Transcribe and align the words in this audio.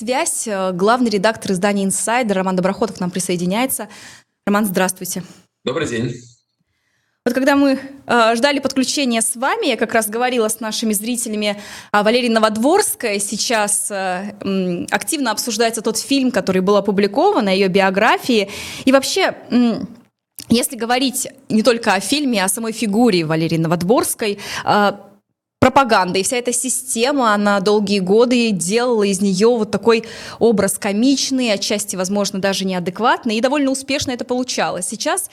связь. 0.00 0.48
Э, 0.48 0.72
главный 0.72 1.10
редактор 1.10 1.52
издания 1.52 1.84
«Инсайдер» 1.84 2.36
Роман 2.36 2.56
Доброходов 2.56 2.96
к 2.96 3.00
нам 3.00 3.10
присоединяется. 3.10 3.88
Роман, 4.46 4.64
здравствуйте. 4.64 5.22
Добрый 5.62 5.86
день. 5.86 6.14
Вот 7.26 7.34
когда 7.34 7.54
мы 7.54 7.78
э, 8.06 8.34
ждали 8.34 8.60
подключения 8.60 9.20
с 9.20 9.36
вами, 9.36 9.66
я 9.66 9.76
как 9.76 9.92
раз 9.92 10.08
говорила 10.08 10.48
с 10.48 10.60
нашими 10.60 10.94
зрителями 10.94 11.60
о 11.92 12.02
Валерии 12.02 12.30
Новодворской. 12.30 13.20
Сейчас 13.20 13.90
э, 13.90 14.32
э, 14.40 14.86
активно 14.90 15.32
обсуждается 15.32 15.82
тот 15.82 15.98
фильм, 15.98 16.30
который 16.30 16.62
был 16.62 16.76
опубликован, 16.76 17.48
о 17.48 17.52
ее 17.52 17.68
биографии. 17.68 18.48
И 18.86 18.92
вообще, 18.92 19.34
э, 19.50 19.82
если 20.48 20.76
говорить 20.76 21.28
не 21.50 21.62
только 21.62 21.92
о 21.92 22.00
фильме, 22.00 22.42
а 22.42 22.46
о 22.46 22.48
самой 22.48 22.72
фигуре 22.72 23.26
Валерии 23.26 23.58
Новодворской, 23.58 24.38
э, 24.64 24.92
пропаганда 25.60 26.18
и 26.18 26.22
вся 26.22 26.38
эта 26.38 26.52
система, 26.52 27.34
она 27.34 27.60
долгие 27.60 28.00
годы 28.00 28.50
делала 28.50 29.04
из 29.04 29.20
нее 29.20 29.48
вот 29.48 29.70
такой 29.70 30.04
образ 30.38 30.78
комичный, 30.78 31.52
отчасти, 31.52 31.96
возможно, 31.96 32.40
даже 32.40 32.64
неадекватный, 32.64 33.36
и 33.36 33.40
довольно 33.40 33.70
успешно 33.70 34.10
это 34.10 34.24
получалось. 34.24 34.88
Сейчас 34.88 35.30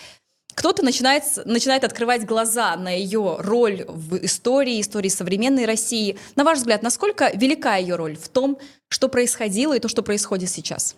кто-то 0.54 0.84
начинает, 0.84 1.24
начинает 1.46 1.84
открывать 1.84 2.26
глаза 2.26 2.76
на 2.76 2.90
ее 2.90 3.38
роль 3.40 3.86
в 3.88 4.18
истории, 4.26 4.82
истории 4.82 5.10
современной 5.10 5.66
России. 5.66 6.18
На 6.36 6.44
ваш 6.44 6.58
взгляд, 6.58 6.84
насколько 6.84 7.32
велика 7.34 7.78
ее 7.78 7.96
роль 7.96 8.18
в 8.18 8.28
том, 8.28 8.60
что 8.90 9.08
происходило 9.08 9.76
и 9.76 9.80
то, 9.80 9.88
что 9.88 10.02
происходит 10.02 10.50
сейчас? 10.50 10.96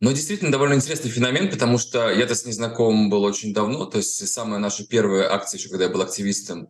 Ну, 0.00 0.10
действительно, 0.10 0.50
довольно 0.50 0.74
интересный 0.74 1.12
феномен, 1.12 1.48
потому 1.48 1.78
что 1.78 2.10
я-то 2.10 2.34
с 2.34 2.44
ней 2.44 2.52
знаком 2.52 3.08
был 3.08 3.22
очень 3.22 3.54
давно. 3.54 3.86
То 3.86 3.98
есть 3.98 4.26
самая 4.28 4.58
наша 4.58 4.84
первая 4.84 5.32
акция, 5.32 5.58
еще 5.58 5.68
когда 5.68 5.84
я 5.84 5.90
был 5.90 6.02
активистом, 6.02 6.68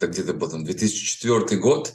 это 0.00 0.06
где-то 0.06 0.32
был 0.32 0.48
там 0.48 0.64
2004 0.64 1.60
год. 1.60 1.92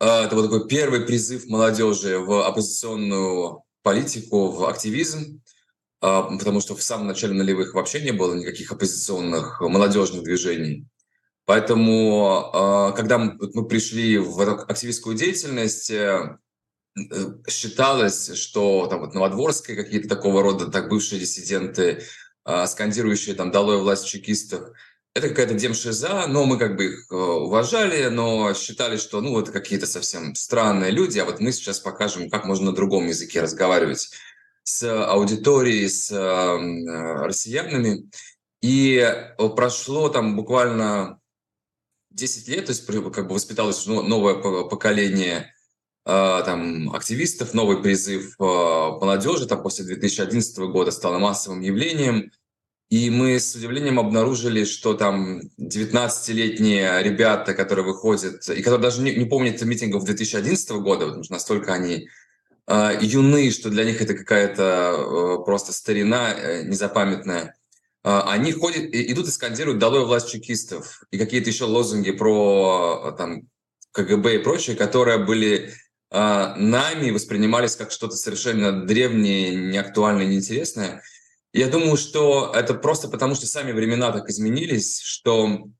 А, 0.00 0.24
это 0.24 0.34
был 0.34 0.42
такой 0.42 0.66
первый 0.66 1.02
призыв 1.02 1.46
молодежи 1.46 2.18
в 2.18 2.44
оппозиционную 2.44 3.62
политику, 3.82 4.50
в 4.50 4.64
активизм. 4.64 5.40
А, 6.00 6.22
потому 6.22 6.60
что 6.60 6.74
в 6.74 6.82
самом 6.82 7.06
начале 7.06 7.34
нулевых 7.34 7.74
вообще 7.74 8.00
не 8.00 8.10
было 8.10 8.34
никаких 8.34 8.72
оппозиционных 8.72 9.60
молодежных 9.60 10.24
движений. 10.24 10.86
Поэтому, 11.44 12.50
а, 12.52 12.92
когда 12.92 13.18
мы 13.18 13.68
пришли 13.68 14.18
в 14.18 14.40
активистскую 14.68 15.16
деятельность, 15.16 15.90
э, 15.90 16.38
считалось, 17.46 18.34
что 18.34 18.88
там 18.88 19.00
вот 19.00 19.14
Новодворская 19.14 19.76
какие-то 19.76 20.08
такого 20.08 20.42
рода, 20.42 20.66
так 20.66 20.88
бывшие 20.88 21.20
диссиденты, 21.20 22.02
скандирующие 22.66 23.34
там 23.34 23.50
«Долой 23.50 23.78
власть 23.78 24.06
чекистов», 24.06 24.70
это 25.16 25.30
какая-то 25.30 25.54
демшиза, 25.54 26.26
но 26.28 26.44
мы 26.44 26.58
как 26.58 26.76
бы 26.76 26.84
их 26.84 27.06
э, 27.10 27.14
уважали, 27.14 28.08
но 28.08 28.52
считали, 28.52 28.98
что 28.98 29.22
ну 29.22 29.40
это 29.40 29.50
какие-то 29.50 29.86
совсем 29.86 30.34
странные 30.34 30.90
люди, 30.90 31.18
а 31.18 31.24
вот 31.24 31.40
мы 31.40 31.52
сейчас 31.52 31.80
покажем, 31.80 32.28
как 32.28 32.44
можно 32.44 32.66
на 32.66 32.76
другом 32.76 33.06
языке 33.06 33.40
разговаривать 33.40 34.10
с 34.62 34.82
аудиторией, 35.10 35.88
с 35.88 36.10
э, 36.12 37.24
россиянами. 37.24 38.10
И 38.60 39.10
прошло 39.56 40.10
там 40.10 40.36
буквально 40.36 41.18
10 42.10 42.48
лет, 42.48 42.66
то 42.66 42.72
есть 42.72 42.84
как 42.86 43.28
бы 43.28 43.34
воспиталось 43.34 43.86
новое 43.86 44.34
поколение 44.64 45.54
э, 46.04 46.42
там, 46.44 46.94
активистов, 46.94 47.54
новый 47.54 47.82
призыв 47.82 48.34
э, 48.38 48.42
молодежи 48.42 49.46
там, 49.46 49.62
после 49.62 49.86
2011 49.86 50.58
года 50.58 50.90
стало 50.90 51.18
массовым 51.18 51.62
явлением. 51.62 52.32
И 52.88 53.10
мы 53.10 53.40
с 53.40 53.54
удивлением 53.56 53.98
обнаружили, 53.98 54.64
что 54.64 54.94
там 54.94 55.40
19-летние 55.58 57.02
ребята, 57.02 57.52
которые 57.52 57.84
выходят, 57.84 58.48
и 58.48 58.62
которые 58.62 58.80
даже 58.80 59.02
не, 59.02 59.12
не 59.12 59.24
помнят 59.24 59.60
митингов 59.62 60.04
2011 60.04 60.70
года, 60.82 61.06
потому 61.06 61.24
что 61.24 61.32
настолько 61.32 61.74
они 61.74 62.08
э, 62.68 62.98
юны, 63.00 63.50
что 63.50 63.70
для 63.70 63.84
них 63.84 64.00
это 64.00 64.14
какая-то 64.14 64.62
э, 64.62 65.44
просто 65.44 65.72
старина 65.72 66.32
э, 66.32 66.62
незапамятная. 66.62 67.56
Э, 68.04 68.20
они 68.26 68.52
ходят, 68.52 68.84
идут 68.92 69.26
и 69.26 69.32
скандируют 69.32 69.80
«Долой 69.80 70.04
власть 70.04 70.30
чекистов» 70.30 71.02
и 71.10 71.18
какие-то 71.18 71.50
еще 71.50 71.64
лозунги 71.64 72.12
про 72.12 73.16
там, 73.18 73.48
КГБ 73.90 74.36
и 74.36 74.38
прочее, 74.38 74.76
которые 74.76 75.18
были 75.18 75.72
э, 76.12 76.54
нами 76.56 77.10
воспринимались 77.10 77.74
как 77.74 77.90
что-то 77.90 78.14
совершенно 78.14 78.86
древнее, 78.86 79.56
неактуальное, 79.56 80.26
неинтересное. 80.26 81.02
Я 81.56 81.68
думаю, 81.68 81.96
что 81.96 82.52
это 82.54 82.74
просто 82.74 83.08
потому, 83.08 83.34
что 83.34 83.46
сами 83.46 83.72
времена 83.72 84.12
так 84.12 84.28
изменились, 84.28 85.00
что 85.00 85.70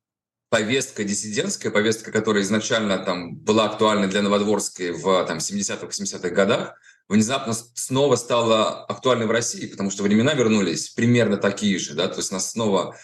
повестка 0.49 1.05
диссидентская, 1.05 1.71
повестка, 1.71 2.11
которая 2.11 2.45
изначально 2.45 2.97
там 2.97 3.37
была 3.37 3.67
актуальна 3.67 4.09
для 4.09 4.23
Новодворской 4.23 4.93
в 4.93 5.27
там, 5.27 5.37
70-х, 5.37 5.87
80-х 5.87 6.31
годах, 6.31 6.77
внезапно 7.09 7.53
снова 7.53 8.17
стала 8.17 8.87
актуальной 8.87 9.27
в 9.27 9.31
России, 9.31 9.67
потому 9.67 9.91
что 9.91 10.03
времена 10.03 10.33
вернулись 10.33 10.89
примерно 10.89 11.37
такие 11.37 11.79
же, 11.79 11.93
да, 11.93 12.09
то 12.09 12.21
есть 12.21 12.33
у 12.33 12.37
нас 12.37 12.53
снова 12.53 12.97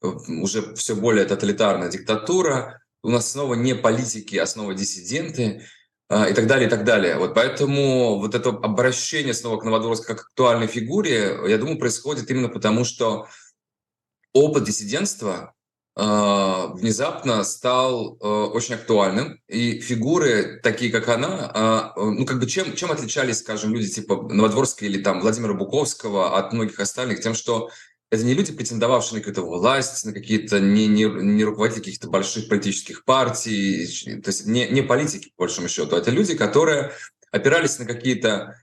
э, 0.00 0.06
уже 0.06 0.76
все 0.76 0.94
более 0.94 1.24
тоталитарная 1.24 1.90
диктатура, 1.90 2.80
у 3.02 3.10
нас 3.10 3.32
снова 3.32 3.54
не 3.54 3.74
политики, 3.74 4.36
а 4.36 4.46
снова 4.46 4.72
диссиденты 4.72 5.66
и 6.10 6.34
так 6.34 6.46
далее, 6.48 6.66
и 6.66 6.70
так 6.70 6.84
далее. 6.84 7.16
Вот 7.18 7.34
поэтому 7.34 8.18
вот 8.18 8.34
это 8.34 8.50
обращение 8.50 9.32
снова 9.32 9.58
к 9.58 9.64
Новодворской 9.64 10.16
как 10.16 10.26
актуальной 10.26 10.66
фигуре, 10.66 11.38
я 11.46 11.56
думаю, 11.56 11.78
происходит 11.78 12.30
именно 12.30 12.48
потому, 12.48 12.84
что 12.84 13.28
опыт 14.32 14.64
диссидентства 14.64 15.54
а, 15.96 16.68
внезапно 16.68 17.42
стал 17.44 18.16
а, 18.20 18.46
очень 18.46 18.76
актуальным, 18.76 19.40
и 19.48 19.80
фигуры, 19.80 20.60
такие 20.62 20.90
как 20.90 21.08
она, 21.08 21.50
а, 21.52 21.92
ну 21.96 22.24
как 22.24 22.38
бы 22.38 22.46
чем, 22.46 22.74
чем 22.74 22.90
отличались, 22.90 23.40
скажем, 23.40 23.74
люди 23.74 23.88
типа 23.88 24.28
Новодворской 24.30 24.88
или 24.88 25.02
там 25.02 25.20
Владимира 25.20 25.52
Буковского 25.52 26.38
от 26.38 26.52
многих 26.52 26.78
остальных, 26.80 27.20
тем, 27.20 27.34
что 27.34 27.70
это 28.10 28.24
не 28.24 28.34
люди, 28.34 28.52
претендовавшие 28.52 29.14
на 29.14 29.20
какую-то 29.20 29.42
власть, 29.42 30.04
на 30.04 30.12
какие-то 30.12 30.58
не, 30.58 30.88
не, 30.88 31.04
не 31.04 31.44
руководители 31.44 31.80
каких-то 31.80 32.08
больших 32.08 32.48
политических 32.48 33.04
партий, 33.04 34.20
то 34.22 34.28
есть 34.28 34.46
не, 34.46 34.68
не 34.68 34.82
политики, 34.82 35.32
по 35.36 35.44
большому 35.44 35.68
счету, 35.68 35.96
это 35.96 36.10
люди, 36.10 36.36
которые 36.36 36.92
опирались 37.30 37.78
на 37.78 37.84
какие-то 37.84 38.56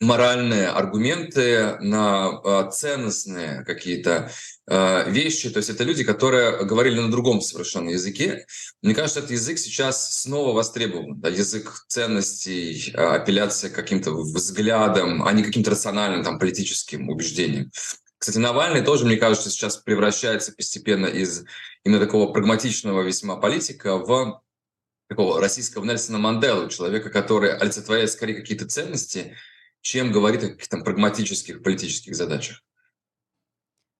моральные 0.00 0.68
аргументы, 0.68 1.76
на 1.80 2.40
э, 2.44 2.70
ценностные 2.70 3.64
какие-то 3.64 4.30
э, 4.68 5.10
вещи. 5.10 5.50
То 5.50 5.58
есть 5.58 5.70
это 5.70 5.82
люди, 5.82 6.04
которые 6.04 6.64
говорили 6.64 7.00
на 7.00 7.10
другом 7.10 7.40
совершенно 7.40 7.90
языке. 7.90 8.46
Мне 8.80 8.94
кажется, 8.94 9.18
этот 9.20 9.32
язык 9.32 9.58
сейчас 9.58 10.20
снова 10.22 10.54
востребован. 10.54 11.20
Да, 11.20 11.28
язык 11.28 11.84
ценностей, 11.88 12.92
апелляция 12.92 13.70
к 13.70 13.74
каким-то 13.74 14.12
взглядам, 14.12 15.26
а 15.26 15.32
не 15.32 15.42
каким-то 15.42 15.72
рациональным 15.72 16.22
там, 16.22 16.38
политическим 16.38 17.08
убеждениям. 17.08 17.70
Кстати, 18.18 18.38
Навальный 18.38 18.82
тоже, 18.82 19.04
мне 19.04 19.16
кажется, 19.16 19.48
сейчас 19.48 19.76
превращается 19.76 20.52
постепенно 20.52 21.06
из 21.06 21.44
именно 21.84 22.00
такого 22.00 22.32
прагматичного 22.32 23.02
весьма 23.02 23.36
политика 23.36 23.96
в 23.96 24.42
такого 25.08 25.40
российского 25.40 25.84
Нельсона 25.84 26.18
Манделу, 26.18 26.68
человека, 26.68 27.10
который 27.10 27.56
олицетворяет 27.56 28.10
скорее 28.10 28.34
какие-то 28.34 28.66
ценности, 28.66 29.36
чем 29.80 30.12
говорит 30.12 30.42
о 30.42 30.48
каких-то 30.48 30.78
прагматических 30.78 31.62
политических 31.62 32.16
задачах. 32.16 32.62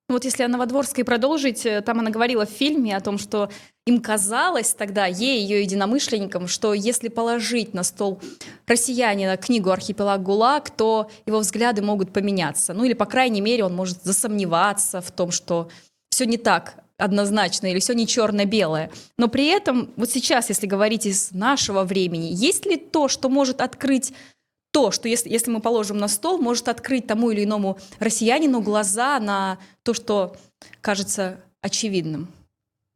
Ну 0.08 0.14
вот 0.14 0.24
если 0.24 0.42
о 0.42 0.48
Новодворской 0.48 1.04
продолжить, 1.04 1.66
э, 1.66 1.82
там 1.82 2.00
она 2.00 2.10
говорила 2.10 2.46
в 2.46 2.50
фильме 2.50 2.96
о 2.96 3.00
том, 3.00 3.18
что 3.18 3.50
им 3.86 4.00
казалось 4.00 4.72
тогда, 4.72 5.04
ей, 5.04 5.42
ее 5.42 5.62
единомышленникам, 5.62 6.48
что 6.48 6.72
если 6.72 7.08
положить 7.08 7.74
на 7.74 7.82
стол 7.82 8.18
россиянина 8.66 9.36
книгу 9.36 9.70
«Архипелаг 9.70 10.22
ГУЛАГ», 10.22 10.70
то 10.70 11.10
его 11.26 11.40
взгляды 11.40 11.82
могут 11.82 12.14
поменяться. 12.14 12.72
Ну 12.72 12.84
или, 12.84 12.94
по 12.94 13.04
крайней 13.04 13.42
мере, 13.42 13.64
он 13.64 13.76
может 13.76 14.02
засомневаться 14.02 15.02
в 15.02 15.10
том, 15.10 15.30
что 15.30 15.68
все 16.08 16.24
не 16.24 16.38
так 16.38 16.76
однозначно 16.96 17.66
или 17.66 17.78
все 17.78 17.92
не 17.92 18.06
черно-белое. 18.06 18.90
Но 19.18 19.28
при 19.28 19.46
этом 19.46 19.90
вот 19.96 20.10
сейчас, 20.10 20.48
если 20.48 20.66
говорить 20.66 21.04
из 21.04 21.32
нашего 21.32 21.84
времени, 21.84 22.30
есть 22.32 22.64
ли 22.64 22.76
то, 22.76 23.08
что 23.08 23.28
может 23.28 23.60
открыть 23.60 24.14
то, 24.70 24.90
что 24.90 25.08
если, 25.08 25.30
если 25.30 25.50
мы 25.50 25.60
положим 25.60 25.98
на 25.98 26.08
стол, 26.08 26.38
может 26.38 26.68
открыть 26.68 27.06
тому 27.06 27.30
или 27.30 27.44
иному 27.44 27.78
россиянину 27.98 28.60
глаза 28.60 29.18
на 29.18 29.58
то, 29.82 29.94
что 29.94 30.36
кажется 30.80 31.40
очевидным. 31.60 32.28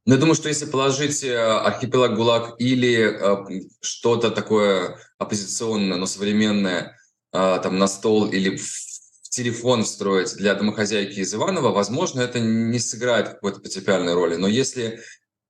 Ну, 0.04 0.14
я 0.14 0.20
думаю, 0.20 0.34
что 0.34 0.48
если 0.48 0.66
положить 0.66 1.22
э, 1.22 1.36
архипелаг 1.36 2.16
ГУЛАГ 2.16 2.56
или 2.58 3.02
э, 3.02 3.62
что-то 3.80 4.30
такое 4.30 4.98
оппозиционное, 5.18 5.96
но 5.96 6.06
современное 6.06 6.98
э, 7.32 7.60
там 7.62 7.78
на 7.78 7.86
стол 7.86 8.26
или 8.26 8.56
в 8.56 9.28
телефон 9.30 9.84
встроить 9.84 10.34
для 10.36 10.54
домохозяйки 10.54 11.20
из 11.20 11.32
Иванова, 11.32 11.70
возможно, 11.70 12.20
это 12.20 12.40
не 12.40 12.80
сыграет 12.80 13.28
какой-то 13.28 13.60
принципиальной 13.60 14.14
роли. 14.14 14.34
Но 14.34 14.48
если 14.48 15.00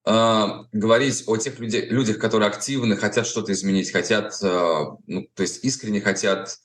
а, 0.05 0.67
говорить 0.73 1.25
о 1.27 1.37
тех 1.37 1.59
людях, 1.59 1.91
людях, 1.91 2.19
которые 2.19 2.49
активны, 2.49 2.97
хотят 2.97 3.27
что-то 3.27 3.53
изменить, 3.53 3.93
хотят, 3.93 4.35
э, 4.43 4.85
ну, 5.07 5.29
то 5.35 5.43
есть 5.43 5.65
искренне 5.65 6.01
хотят 6.01 6.59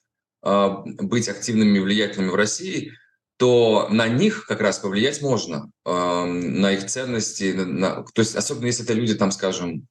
э, 0.44 0.68
быть 0.86 1.30
активными 1.30 1.78
и 1.78 1.82
влиятельными 1.82 2.32
в 2.32 2.36
России, 2.36 2.94
то 3.38 3.88
на 3.92 4.08
них 4.08 4.48
как 4.48 4.62
раз 4.62 4.80
повлиять 4.80 5.22
можно, 5.22 5.72
на 5.86 6.72
их 6.72 6.88
ценности. 6.88 7.54
На, 7.54 8.04
то 8.04 8.22
есть 8.22 8.36
особенно 8.36 8.66
если 8.66 8.84
это 8.84 8.94
люди, 8.94 9.14
там, 9.14 9.30
скажем, 9.30 9.88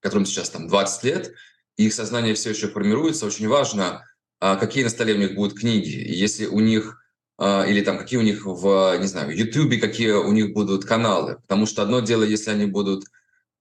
которым 0.00 0.24
сейчас 0.24 0.50
там 0.50 0.68
20 0.68 1.02
лет, 1.02 1.34
их 1.76 1.92
сознание 1.92 2.34
все 2.34 2.50
еще 2.50 2.68
формируется, 2.68 3.26
очень 3.26 3.48
важно 3.48 4.04
а, 4.38 4.56
какие 4.56 4.84
на 4.84 4.90
столе 4.90 5.14
у 5.14 5.18
них 5.18 5.34
будут 5.34 5.58
книги, 5.58 6.04
если 6.06 6.46
у 6.46 6.60
них 6.60 6.98
а, 6.98 7.05
или 7.38 7.82
там 7.82 7.98
какие 7.98 8.18
у 8.18 8.22
них 8.22 8.46
в, 8.46 8.96
не 8.98 9.06
знаю, 9.06 9.36
Ютубе, 9.36 9.78
какие 9.78 10.12
у 10.12 10.32
них 10.32 10.54
будут 10.54 10.86
каналы. 10.86 11.36
Потому 11.42 11.66
что 11.66 11.82
одно 11.82 12.00
дело, 12.00 12.22
если 12.22 12.50
они 12.50 12.64
будут 12.64 13.04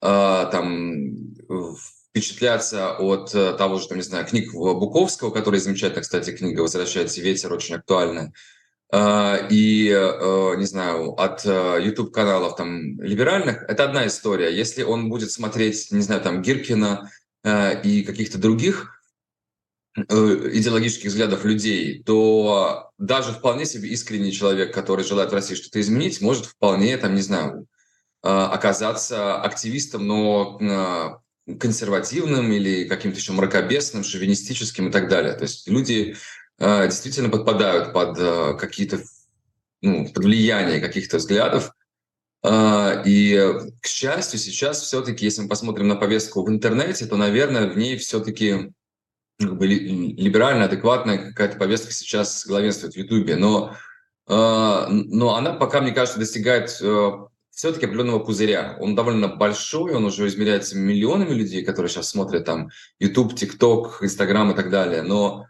а, 0.02 0.46
там 0.46 1.36
впечатляться 2.16 2.96
от 2.96 3.36
э, 3.36 3.54
того 3.54 3.78
же, 3.78 3.90
там, 3.90 3.98
не 3.98 4.04
знаю, 4.04 4.26
книг 4.26 4.54
Буковского, 4.54 5.32
который 5.32 5.60
замечательная, 5.60 6.02
кстати, 6.02 6.32
книга 6.32 6.62
«Возвращается 6.62 7.20
ветер», 7.22 7.52
очень 7.52 7.76
актуальная, 7.76 8.32
и, 8.94 9.90
э, 9.90 10.56
не 10.58 10.66
знаю, 10.66 11.12
от 11.20 11.46
э, 11.46 11.82
YouTube-каналов 11.84 12.56
там 12.56 13.02
либеральных, 13.02 13.64
это 13.64 13.84
одна 13.84 14.08
история. 14.08 14.56
Если 14.56 14.84
он 14.84 15.10
будет 15.10 15.32
смотреть, 15.32 15.92
не 15.92 16.02
знаю, 16.02 16.22
там 16.22 16.42
Гиркина 16.42 17.12
и 17.84 18.04
каких-то 18.04 18.38
других 18.38 18.95
Э, 18.95 18.95
идеологических 19.96 21.10
взглядов 21.10 21.46
людей, 21.46 22.04
то 22.04 22.92
даже 22.98 23.32
вполне 23.32 23.66
себе 23.66 23.90
искренний 23.90 24.34
человек, 24.34 24.74
который 24.74 25.06
желает 25.06 25.32
в 25.32 25.34
России 25.34 25.56
что-то 25.56 25.80
изменить, 25.80 26.20
может 26.20 26.46
вполне, 26.46 26.98
там, 26.98 27.16
не 27.16 27.22
знаю, 27.22 27.66
э, 28.22 28.28
оказаться 28.28 29.42
активистом, 29.42 30.06
но 30.06 31.22
э, 31.48 31.54
консервативным 31.58 32.52
или 32.52 32.86
каким-то 32.90 33.20
еще 33.20 33.32
мракобесным, 33.32 34.04
шовинистическим 34.04 34.90
и 34.90 34.92
так 34.92 35.08
далее. 35.08 35.34
То 35.34 35.44
есть 35.44 35.68
люди 35.70 36.16
действительно 36.58 37.28
подпадают 37.28 37.92
под 37.92 38.58
какие-то, 38.58 39.02
ну, 39.82 40.08
под 40.08 40.24
влияние 40.24 40.80
каких-то 40.80 41.18
взглядов. 41.18 41.72
И, 42.46 43.54
к 43.82 43.88
счастью, 43.88 44.40
сейчас 44.40 44.82
все-таки, 44.82 45.26
если 45.26 45.42
мы 45.42 45.50
посмотрим 45.50 45.90
на 45.90 45.98
повестку 45.98 46.44
в 46.44 46.50
интернете, 46.50 47.08
то, 47.08 47.18
наверное, 47.18 47.68
в 47.68 47.78
ней 47.78 47.98
все-таки 47.98 48.72
как 49.40 49.58
бы 49.58 49.68
либеральная, 49.68 50.66
адекватная 50.66 51.18
какая-то 51.30 51.58
повестка 51.58 51.92
сейчас 51.92 52.46
главенствует 52.46 52.94
в 52.94 52.98
Ютубе, 52.98 53.36
но, 53.36 53.76
э, 54.28 54.86
но 54.90 55.36
она 55.36 55.54
пока, 55.54 55.82
мне 55.82 55.92
кажется, 55.92 56.20
достигает 56.20 56.78
э, 56.82 57.12
все-таки 57.52 57.86
определенного 57.86 58.20
пузыря. 58.20 58.78
Он 58.80 58.96
довольно 58.96 59.28
большой, 59.28 59.94
он 59.94 60.06
уже 60.06 60.28
измеряется 60.28 60.78
миллионами 60.78 61.34
людей, 61.34 61.64
которые 61.66 61.90
сейчас 61.90 62.10
смотрят 62.10 62.46
там 62.46 62.70
YouTube, 63.00 63.34
TikTok, 63.34 64.02
Instagram 64.02 64.52
и 64.52 64.56
так 64.56 64.70
далее, 64.70 65.02
но 65.02 65.48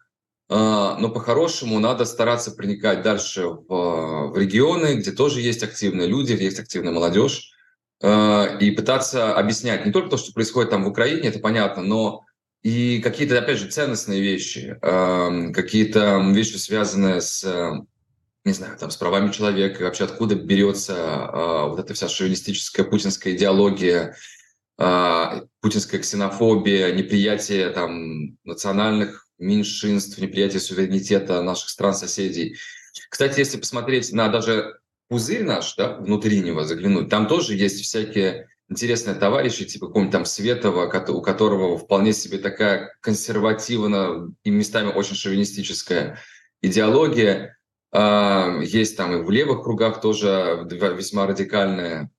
э, 0.50 0.56
но 0.56 1.10
по-хорошему 1.10 1.80
надо 1.80 2.06
стараться 2.06 2.52
проникать 2.52 3.04
дальше 3.04 3.48
в, 3.48 4.32
в 4.32 4.38
регионы, 4.38 4.96
где 4.96 5.12
тоже 5.12 5.42
есть 5.42 5.62
активные 5.62 6.08
люди, 6.08 6.34
есть 6.34 6.60
активная 6.60 6.92
молодежь, 6.92 7.52
э, 8.02 8.58
и 8.60 8.72
пытаться 8.72 9.36
объяснять 9.36 9.86
не 9.86 9.92
только 9.92 10.10
то, 10.10 10.18
что 10.18 10.34
происходит 10.34 10.72
там 10.72 10.86
в 10.86 10.88
Украине, 10.88 11.30
это 11.30 11.38
понятно, 11.38 11.84
но 11.84 12.26
и 12.66 13.00
какие-то, 13.00 13.38
опять 13.38 13.60
же, 13.60 13.70
ценностные 13.70 14.22
вещи, 14.22 14.76
э, 14.82 15.52
какие-то 15.54 16.20
вещи, 16.34 16.58
связанные 16.58 17.22
с, 17.22 17.44
э, 17.44 17.74
не 18.44 18.54
знаю, 18.54 18.76
там, 18.80 18.90
с 18.90 18.98
правами 18.98 19.32
человека, 19.32 19.84
вообще 19.84 20.06
откуда 20.06 20.34
берется 20.34 20.94
э, 20.96 21.70
вот 21.70 21.80
эта 21.80 21.94
вся 21.94 22.10
шовинистическая 22.10 22.84
путинская 22.84 23.36
идеология, 23.36 24.18
э, 24.80 25.42
путинская 25.62 26.02
ксенофобия, 26.02 26.92
неприятие 26.92 27.70
там 27.70 28.36
национальных 28.44 29.28
меньшинств, 29.38 30.18
неприятие 30.18 30.60
суверенитета 30.60 31.44
наших 31.44 31.70
стран-соседей. 31.70 32.58
Кстати, 33.12 33.38
если 33.38 33.60
посмотреть 33.60 34.12
на 34.12 34.28
даже 34.28 34.80
пузырь 35.08 35.44
наш, 35.44 35.76
да, 35.76 35.98
внутри 35.98 36.40
него 36.40 36.64
заглянуть, 36.64 37.10
там 37.10 37.28
тоже 37.28 37.54
есть 37.54 37.80
всякие 37.84 38.48
интересные 38.70 39.16
товарищи, 39.16 39.66
типа 39.66 39.88
какого-нибудь 39.88 40.12
там 40.12 40.26
Светова, 40.26 40.86
у 41.10 41.22
которого 41.22 41.78
вполне 41.78 42.14
себе 42.14 42.38
такая 42.38 42.94
консервативная 43.02 44.30
и 44.44 44.50
местами 44.50 44.92
очень 44.92 45.16
шовинистическая 45.16 46.20
идеология. 46.62 47.58
А, 47.92 48.60
есть 48.62 48.98
там 48.98 49.14
и 49.14 49.24
в 49.24 49.30
левых 49.30 49.64
кругах 49.64 50.02
тоже 50.02 50.68
весьма 50.70 51.28
радикальная 51.28 52.12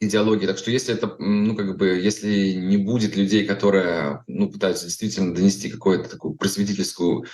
идеология. 0.00 0.46
Так 0.46 0.58
что 0.58 0.70
если 0.70 0.94
это, 0.94 1.16
ну, 1.18 1.56
как 1.56 1.76
бы, 1.76 1.88
если 1.88 2.52
не 2.52 2.76
будет 2.76 3.16
людей, 3.16 3.46
которые, 3.46 4.24
ну, 4.26 4.50
пытаются 4.50 4.86
действительно 4.86 5.34
донести 5.34 5.70
какую-то 5.70 6.08
такую 6.08 6.34
просветительскую 6.34 7.24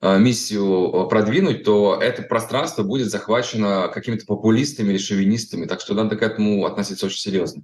а, 0.00 0.18
миссию 0.18 1.06
продвинуть, 1.08 1.64
то 1.64 1.98
это 2.00 2.22
пространство 2.22 2.82
будет 2.84 3.10
захвачено 3.10 3.88
какими-то 3.88 4.24
популистами 4.24 4.90
или 4.90 4.98
шовинистами. 4.98 5.66
Так 5.66 5.80
что 5.80 5.94
надо 5.94 6.16
к 6.16 6.22
этому 6.22 6.64
относиться 6.64 7.06
очень 7.06 7.18
серьезно. 7.18 7.62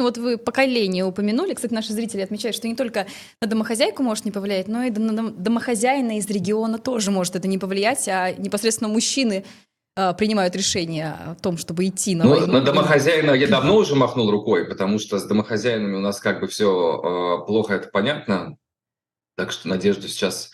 Ну 0.00 0.06
вот 0.06 0.16
вы 0.16 0.38
поколение 0.38 1.04
упомянули. 1.04 1.52
Кстати, 1.52 1.74
наши 1.74 1.92
зрители 1.92 2.22
отмечают, 2.22 2.56
что 2.56 2.66
не 2.66 2.74
только 2.74 3.06
на 3.42 3.46
домохозяйку 3.46 4.02
может 4.02 4.24
не 4.24 4.30
повлиять, 4.30 4.66
но 4.66 4.82
и 4.82 4.90
на 4.90 5.30
домохозяина 5.30 6.16
из 6.16 6.26
региона 6.30 6.78
тоже 6.78 7.10
может 7.10 7.36
это 7.36 7.46
не 7.46 7.58
повлиять, 7.58 8.08
а 8.08 8.32
непосредственно 8.32 8.88
мужчины 8.88 9.44
э, 9.96 10.14
принимают 10.14 10.56
решение 10.56 11.08
о 11.10 11.34
том, 11.34 11.58
чтобы 11.58 11.86
идти 11.86 12.14
на 12.14 12.24
ну, 12.24 12.30
войну. 12.30 12.46
На 12.50 12.62
домохозяина 12.62 13.32
я 13.32 13.46
давно 13.46 13.76
уже 13.76 13.94
махнул 13.94 14.30
рукой, 14.30 14.64
потому 14.64 14.98
что 14.98 15.18
с 15.18 15.24
домохозяинами 15.24 15.96
у 15.96 16.00
нас 16.00 16.18
как 16.18 16.40
бы 16.40 16.46
все 16.46 17.42
э, 17.42 17.46
плохо, 17.46 17.74
это 17.74 17.90
понятно. 17.90 18.56
Так 19.36 19.52
что 19.52 19.68
надежду 19.68 20.08
сейчас... 20.08 20.50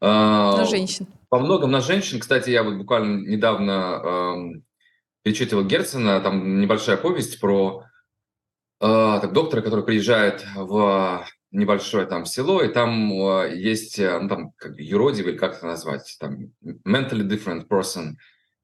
Э, 0.00 0.06
на 0.08 0.64
женщин. 0.64 1.06
По 1.28 1.38
многом 1.38 1.70
на 1.70 1.82
женщин. 1.82 2.18
Кстати, 2.18 2.50
я 2.50 2.64
вот 2.64 2.74
буквально 2.74 3.24
недавно 3.28 4.00
э, 4.04 4.60
перечитывал 5.22 5.62
Герцена, 5.62 6.18
там 6.18 6.60
небольшая 6.60 6.96
повесть 6.96 7.38
про 7.38 7.84
а, 7.84 7.91
так, 8.82 9.32
доктора, 9.32 9.62
который 9.62 9.84
приезжает 9.84 10.44
в 10.56 11.24
небольшое 11.52 12.06
там 12.06 12.24
село, 12.24 12.62
и 12.62 12.68
там 12.68 13.12
э, 13.12 13.54
есть, 13.54 13.98
ну, 13.98 14.28
там, 14.28 14.52
как 14.56 14.78
юродивый, 14.78 15.34
как 15.34 15.56
это 15.56 15.66
назвать, 15.66 16.16
там, 16.18 16.50
mentally 16.84 17.28
different 17.28 17.68
person, 17.68 18.14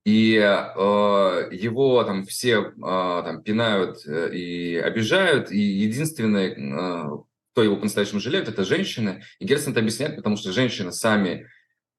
и 0.05 0.37
э, 0.37 1.49
его 1.53 2.03
там 2.03 2.25
все 2.25 2.61
э, 2.61 2.73
там 2.81 3.43
пинают 3.43 4.07
э, 4.07 4.35
и 4.35 4.77
обижают, 4.77 5.51
и 5.53 5.59
единственное, 5.59 6.49
э, 6.49 7.19
кто 7.53 7.63
его 7.63 7.77
по-настоящему 7.77 8.19
жалеет, 8.19 8.49
это 8.49 8.65
женщины. 8.65 9.23
И 9.39 9.45
Герцен 9.45 9.73
это 9.73 9.81
объясняет, 9.81 10.17
потому 10.17 10.39
что 10.39 10.53
женщины 10.53 10.93
сами 10.93 11.47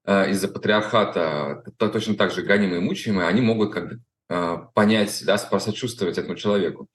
э, 0.04 0.30
из-за 0.32 0.48
патриархата 0.48 1.62
точно 1.78 2.16
так 2.16 2.32
же 2.32 2.42
гонимые 2.42 2.80
и 2.80 2.84
мучаемые, 2.84 3.28
они 3.28 3.42
могут 3.42 3.72
как 3.72 3.88
бы 3.88 4.00
э, 4.28 4.56
понять, 4.74 5.22
да, 5.24 5.38
посочувствовать 5.38 6.18
этому 6.18 6.34
человеку. 6.34 6.88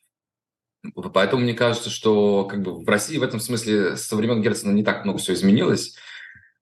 Поэтому 0.94 1.42
мне 1.42 1.54
кажется, 1.54 1.90
что 1.90 2.46
как 2.46 2.62
бы 2.62 2.84
в 2.84 2.88
России 2.88 3.18
в 3.18 3.24
этом 3.24 3.40
смысле 3.40 3.98
со 3.98 4.16
времен 4.16 4.42
Герцена 4.42 4.72
не 4.72 4.84
так 4.84 5.04
много 5.04 5.20
все 5.20 5.34
изменилось. 5.34 5.96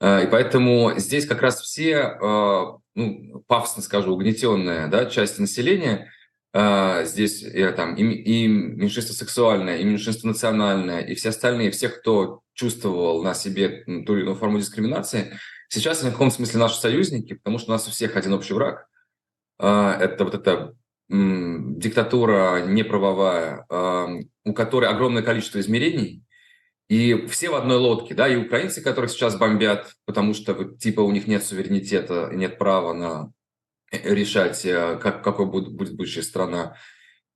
Э, 0.04 0.26
и 0.26 0.28
поэтому 0.28 0.94
здесь 0.98 1.26
как 1.26 1.42
раз 1.42 1.62
все, 1.62 2.18
э, 2.22 2.64
ну, 2.96 3.44
пафосно 3.48 3.82
скажу, 3.82 4.14
угнетенная 4.14 4.88
да, 4.88 5.06
часть 5.06 5.40
населения, 5.40 6.12
э, 6.54 7.06
здесь 7.06 7.46
там, 7.76 7.96
и, 7.96 8.04
и 8.04 8.48
меньшинство 8.48 9.16
сексуальное, 9.16 9.78
и 9.78 9.84
меньшинство 9.86 10.28
национальное, 10.28 11.00
и 11.00 11.16
все 11.16 11.30
остальные, 11.30 11.72
все, 11.72 11.88
кто 11.88 12.42
чувствовал 12.54 13.24
на 13.24 13.34
себе 13.34 13.84
ту 13.86 14.16
или 14.16 14.24
иную 14.24 14.36
форму 14.36 14.60
дискриминации, 14.60 15.38
сейчас 15.70 16.02
они 16.02 16.10
в 16.10 16.14
каком 16.14 16.32
смысле 16.32 16.60
наши 16.60 16.80
союзники, 16.80 17.34
потому 17.34 17.58
что 17.58 17.72
у 17.72 17.74
нас 17.74 17.88
у 17.88 17.92
всех 17.92 18.18
один 18.18 18.34
общий 18.34 18.54
враг. 18.54 18.88
Это 19.58 20.18
вот 20.20 20.36
это 20.36 20.76
диктатура 21.10 22.66
неправовая, 22.66 23.66
у 24.46 24.54
которой 24.54 24.90
огромное 24.90 25.22
количество 25.22 25.60
измерений, 25.60 26.24
и 26.90 27.26
все 27.28 27.50
в 27.50 27.56
одной 27.56 27.78
лодке, 27.78 28.14
да, 28.14 28.28
и 28.28 28.36
украинцы, 28.36 28.82
которых 28.82 29.10
сейчас 29.10 29.38
бомбят, 29.38 29.94
потому 30.06 30.34
что 30.34 30.54
типа 30.76 31.02
у 31.02 31.12
них 31.12 31.28
нет 31.28 31.44
суверенитета, 31.44 32.30
нет 32.34 32.58
права 32.58 32.94
на 32.94 33.32
э, 33.92 34.14
решать, 34.14 34.66
э, 34.66 35.00
как, 35.02 35.24
какой 35.24 35.46
будет, 35.46 35.74
будет 35.74 35.96
будущая 35.96 36.24
страна, 36.24 36.76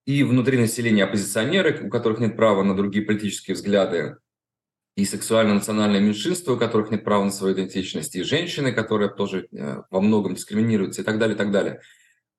и 0.06 0.24
внутри 0.24 0.58
населения 0.58 1.06
оппозиционеры, 1.06 1.88
у 1.88 1.90
которых 1.90 2.20
нет 2.20 2.36
права 2.36 2.64
на 2.64 2.76
другие 2.76 3.06
политические 3.06 3.56
взгляды, 3.56 4.18
и 4.96 5.06
сексуально-национальное 5.06 6.02
меньшинство, 6.02 6.56
у 6.56 6.58
которых 6.58 6.92
нет 6.92 7.04
права 7.04 7.24
на 7.24 7.32
свою 7.32 7.56
идентичность, 7.56 8.16
и 8.16 8.24
женщины, 8.24 8.74
которые 8.74 9.10
тоже 9.10 9.48
э, 9.52 9.82
во 9.90 10.02
многом 10.02 10.36
дискриминируются, 10.36 11.02
и 11.02 11.06
так 11.06 11.20
далее, 11.20 11.36
и 11.36 11.38
так 11.38 11.52
далее. 11.52 11.82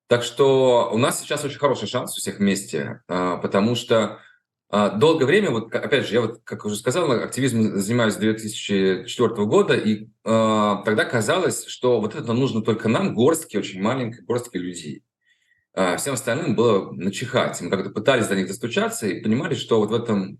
Так 0.09 0.23
что 0.23 0.89
у 0.91 0.97
нас 0.97 1.21
сейчас 1.21 1.45
очень 1.45 1.59
хороший 1.59 1.87
шанс 1.87 2.17
у 2.17 2.19
всех 2.19 2.39
вместе, 2.39 3.03
а, 3.07 3.37
потому 3.37 3.75
что 3.75 4.19
а, 4.67 4.89
долгое 4.89 5.25
время, 5.25 5.51
вот 5.51 5.71
опять 5.71 6.07
же, 6.07 6.15
я 6.15 6.21
вот, 6.21 6.41
как 6.43 6.65
уже 6.65 6.77
сказал, 6.77 7.11
активизмом 7.11 7.77
занимаюсь 7.79 8.15
с 8.15 8.17
2004 8.17 9.45
года, 9.45 9.75
и 9.75 10.05
э, 10.05 10.75
тогда 10.83 11.05
казалось, 11.05 11.65
что 11.67 12.01
вот 12.01 12.15
это 12.15 12.33
нужно 12.33 12.63
только 12.63 12.89
нам, 12.89 13.13
горстки, 13.13 13.57
очень 13.57 13.83
маленькой 13.83 14.23
горстки 14.25 14.57
людей. 14.57 15.03
А 15.75 15.97
всем 15.97 16.15
остальным 16.15 16.55
было 16.55 16.91
начихать. 16.91 17.61
Мы 17.61 17.69
как-то 17.69 17.91
пытались 17.91 18.27
до 18.27 18.35
них 18.35 18.47
достучаться 18.47 19.05
и 19.05 19.21
понимали, 19.21 19.53
что 19.53 19.79
вот 19.79 19.91
в 19.91 19.93
этом 19.93 20.39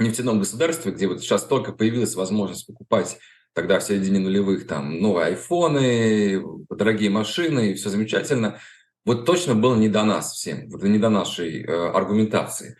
нефтяном 0.00 0.40
государстве, 0.40 0.90
где 0.90 1.06
вот 1.06 1.20
сейчас 1.20 1.44
только 1.44 1.72
появилась 1.72 2.16
возможность 2.16 2.66
покупать 2.66 3.18
тогда 3.52 3.78
в 3.78 3.84
середине 3.84 4.18
нулевых 4.18 4.66
там 4.66 5.00
новые 5.00 5.26
айфоны, 5.26 6.42
дорогие 6.68 7.10
машины, 7.10 7.70
и 7.70 7.74
все 7.74 7.90
замечательно– 7.90 8.58
вот 9.04 9.26
точно 9.26 9.54
было 9.54 9.76
не 9.76 9.88
до 9.88 10.04
нас 10.04 10.32
всем, 10.32 10.68
вот 10.70 10.82
не 10.82 10.98
до 10.98 11.10
нашей 11.10 11.62
э, 11.62 11.90
аргументации. 11.90 12.76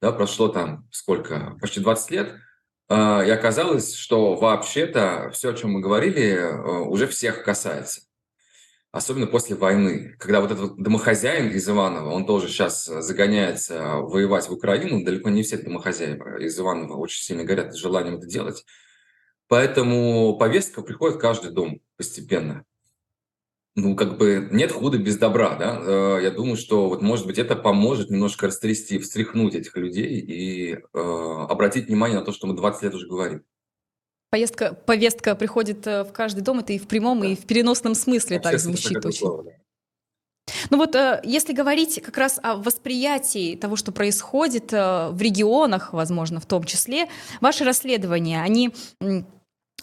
Да, 0.00 0.12
прошло 0.12 0.48
там 0.48 0.86
сколько, 0.92 1.56
почти 1.60 1.80
20 1.80 2.10
лет, 2.10 2.34
А, 2.88 3.22
и 3.24 3.30
оказалось, 3.30 3.94
что 3.94 4.36
вообще-то 4.36 5.30
все, 5.32 5.50
о 5.50 5.54
чем 5.54 5.72
мы 5.72 5.80
говорили, 5.80 6.22
э, 6.34 6.56
уже 6.86 7.08
всех 7.08 7.42
касается. 7.42 8.02
Особенно 8.92 9.26
после 9.26 9.56
войны, 9.56 10.14
когда 10.18 10.40
вот 10.40 10.52
этот 10.52 10.76
домохозяин 10.80 11.50
из 11.50 11.68
Иванова, 11.68 12.12
он 12.12 12.24
тоже 12.24 12.48
сейчас 12.48 12.84
загоняется 12.86 13.96
воевать 13.96 14.48
в 14.48 14.52
Украину, 14.52 15.04
далеко 15.04 15.28
не 15.30 15.42
все 15.42 15.58
домохозяева 15.58 16.38
из 16.38 16.58
Иванова 16.58 16.96
очень 16.96 17.22
сильно 17.22 17.44
горят 17.44 17.76
желанием 17.76 18.16
это 18.16 18.26
делать. 18.26 18.64
Поэтому 19.48 20.38
повестка 20.38 20.82
приходит 20.82 21.16
в 21.16 21.20
каждый 21.20 21.50
дом 21.50 21.80
постепенно. 21.96 22.64
Ну, 23.78 23.94
как 23.94 24.16
бы 24.16 24.48
нет 24.50 24.72
худа 24.72 24.96
без 24.96 25.18
добра, 25.18 25.54
да. 25.54 25.78
Э, 25.78 26.18
я 26.22 26.30
думаю, 26.30 26.56
что 26.56 26.88
вот, 26.88 27.02
может 27.02 27.26
быть, 27.26 27.38
это 27.38 27.54
поможет 27.54 28.08
немножко 28.08 28.46
растрясти, 28.46 28.98
встряхнуть 28.98 29.54
этих 29.54 29.76
людей 29.76 30.18
и 30.18 30.72
э, 30.72 30.78
обратить 30.94 31.88
внимание 31.88 32.18
на 32.18 32.24
то, 32.24 32.32
что 32.32 32.46
мы 32.46 32.56
20 32.56 32.82
лет 32.84 32.94
уже 32.94 33.06
говорим. 33.06 33.44
Поездка, 34.30 34.72
повестка 34.72 35.34
приходит 35.34 35.86
э, 35.86 36.04
в 36.04 36.12
каждый 36.12 36.40
дом, 36.40 36.60
это 36.60 36.72
и 36.72 36.78
в 36.78 36.88
прямом, 36.88 37.20
да. 37.20 37.26
и 37.26 37.36
в 37.36 37.44
переносном 37.44 37.94
смысле 37.94 38.40
так 38.40 38.58
звучит 38.58 39.04
очень. 39.04 39.18
Слово, 39.18 39.42
да. 39.44 39.50
Ну 40.70 40.78
вот, 40.78 40.94
э, 40.94 41.20
если 41.22 41.52
говорить 41.52 42.00
как 42.02 42.16
раз 42.16 42.40
о 42.42 42.56
восприятии 42.56 43.56
того, 43.56 43.76
что 43.76 43.92
происходит 43.92 44.72
в 44.72 45.18
регионах, 45.20 45.92
возможно, 45.92 46.40
в 46.40 46.46
том 46.46 46.64
числе, 46.64 47.08
ваши 47.42 47.62
расследования, 47.62 48.42
они 48.42 48.72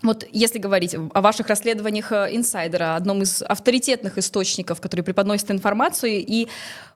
вот 0.02 0.26
если 0.32 0.60
говорить 0.60 0.96
о 0.96 1.22
ваших 1.22 1.48
расследованиях 1.48 2.12
э, 2.12 2.30
инсайдера, 2.32 2.96
одном 2.96 3.22
из 3.22 3.42
авторитетных 3.42 4.18
источников, 4.18 4.82
который 4.82 5.02
преподносит 5.02 5.52
информацию, 5.52 6.14
и 6.14 6.48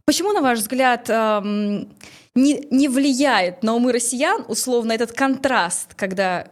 почему, 0.05 0.33
на 0.33 0.41
ваш 0.41 0.59
взгляд, 0.59 1.09
эм, 1.09 1.93
не, 2.35 2.67
не 2.69 2.89
влияет 2.89 3.63
на 3.63 3.75
умы 3.75 3.93
россиян 3.93 4.43
условно 4.47 4.91
этот 4.91 5.13
контраст, 5.13 5.93
когда 5.95 6.47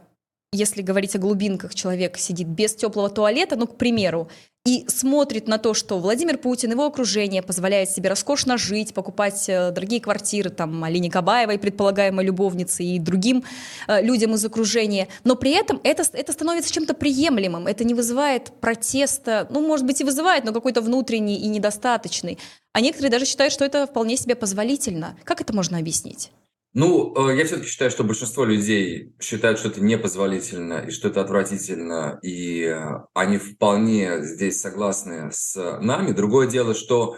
если 0.53 0.81
говорить 0.81 1.15
о 1.15 1.19
глубинках, 1.19 1.75
человек 1.75 2.17
сидит 2.17 2.47
без 2.47 2.75
теплого 2.75 3.09
туалета, 3.09 3.57
ну, 3.57 3.67
к 3.67 3.77
примеру, 3.77 4.29
и 4.65 4.83
смотрит 4.87 5.47
на 5.47 5.59
то, 5.59 5.75
что 5.75 5.99
Владимир 5.99 6.39
Путин, 6.39 6.71
его 6.71 6.87
окружение 6.87 7.43
позволяет 7.43 7.91
себе 7.91 8.09
роскошно 8.09 8.57
жить, 8.57 8.95
покупать 8.95 9.47
э, 9.47 9.69
дорогие 9.69 10.01
квартиры, 10.01 10.49
там, 10.49 10.83
Алине 10.83 11.11
Кабаевой, 11.11 11.59
предполагаемой 11.59 12.25
любовнице, 12.25 12.83
и 12.83 12.97
другим 12.97 13.43
э, 13.87 14.01
людям 14.01 14.33
из 14.33 14.43
окружения, 14.43 15.07
но 15.23 15.35
при 15.35 15.51
этом 15.51 15.79
это, 15.83 16.03
это 16.11 16.33
становится 16.33 16.73
чем-то 16.73 16.95
приемлемым, 16.95 17.67
это 17.67 17.83
не 17.83 17.93
вызывает 17.93 18.51
протеста, 18.59 19.47
ну, 19.51 19.65
может 19.65 19.85
быть, 19.85 20.01
и 20.01 20.03
вызывает, 20.03 20.45
но 20.45 20.51
какой-то 20.51 20.81
внутренний 20.81 21.37
и 21.37 21.47
недостаточный. 21.47 22.39
А 22.73 22.81
некоторые 22.81 23.11
даже 23.11 23.25
считают, 23.25 23.53
что 23.53 23.65
это 23.65 23.85
вполне 23.85 24.17
себе 24.17 24.35
позволительно. 24.35 25.15
Как 25.23 25.41
это 25.41 25.53
можно 25.53 25.77
объяснить? 25.77 26.31
Ну, 26.75 27.13
э, 27.29 27.37
я 27.37 27.45
все-таки 27.45 27.69
считаю, 27.69 27.89
что 27.89 28.03
большинство 28.03 28.43
людей 28.43 29.15
считают, 29.21 29.59
что 29.59 29.69
это 29.69 29.79
непозволительно 29.79 30.79
и 30.85 30.91
что 30.91 31.07
это 31.07 31.21
отвратительно, 31.21 32.19
и 32.21 32.63
э, 32.63 32.99
они 33.13 33.37
вполне 33.37 34.21
здесь 34.21 34.59
согласны 34.59 35.31
с 35.31 35.55
нами. 35.79 36.11
Другое 36.11 36.47
дело, 36.47 36.75
что 36.75 37.15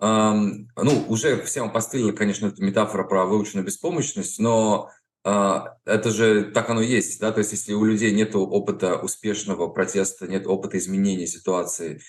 эм, 0.00 0.68
ну, 0.74 1.04
уже 1.06 1.40
всем 1.42 1.70
постылила, 1.72 2.10
конечно, 2.10 2.48
эта 2.48 2.60
метафора 2.60 3.04
про 3.04 3.24
выученную 3.24 3.64
беспомощность, 3.64 4.40
но 4.40 4.90
э, 5.24 5.60
это 5.84 6.10
же 6.10 6.50
так 6.52 6.68
оно 6.68 6.80
есть, 6.80 7.20
да, 7.20 7.30
то 7.30 7.38
есть 7.38 7.52
если 7.52 7.74
у 7.74 7.84
людей 7.84 8.12
нет 8.12 8.34
опыта 8.34 8.96
успешного 8.96 9.68
протеста, 9.68 10.26
нет 10.26 10.48
опыта 10.48 10.76
изменения 10.76 11.28
ситуации, 11.28 12.00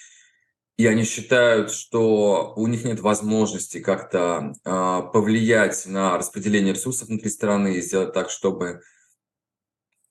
и 0.80 0.86
они 0.86 1.04
считают, 1.04 1.72
что 1.72 2.54
у 2.56 2.66
них 2.66 2.86
нет 2.86 3.02
возможности 3.02 3.82
как-то 3.82 4.54
э, 4.64 5.02
повлиять 5.12 5.86
на 5.88 6.18
распределение 6.18 6.74
ресурсов 6.74 7.10
внутри 7.10 7.30
страны 7.30 7.74
и 7.74 7.82
сделать 7.82 8.14
так, 8.14 8.30
чтобы 8.30 8.80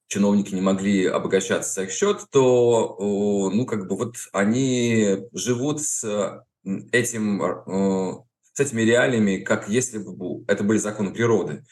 чиновники 0.09 0.55
не 0.55 0.61
могли 0.61 1.07
обогащаться 1.07 1.73
за 1.73 1.83
их 1.85 1.91
счет, 1.91 2.27
то, 2.31 2.99
э, 3.01 3.57
ну, 3.57 3.65
как 3.65 3.89
бы 3.89 3.97
вот 3.97 4.17
они 4.35 5.21
живут 5.33 5.81
с 5.81 6.45
этим, 6.93 7.43
э, 7.43 8.23
с 8.53 8.61
этими 8.61 8.83
реалиями, 8.83 9.39
как 9.39 9.71
если 9.71 9.97
бы 9.97 10.45
это 10.49 10.65
были 10.65 10.77
законы 10.77 11.15
природы. 11.15 11.65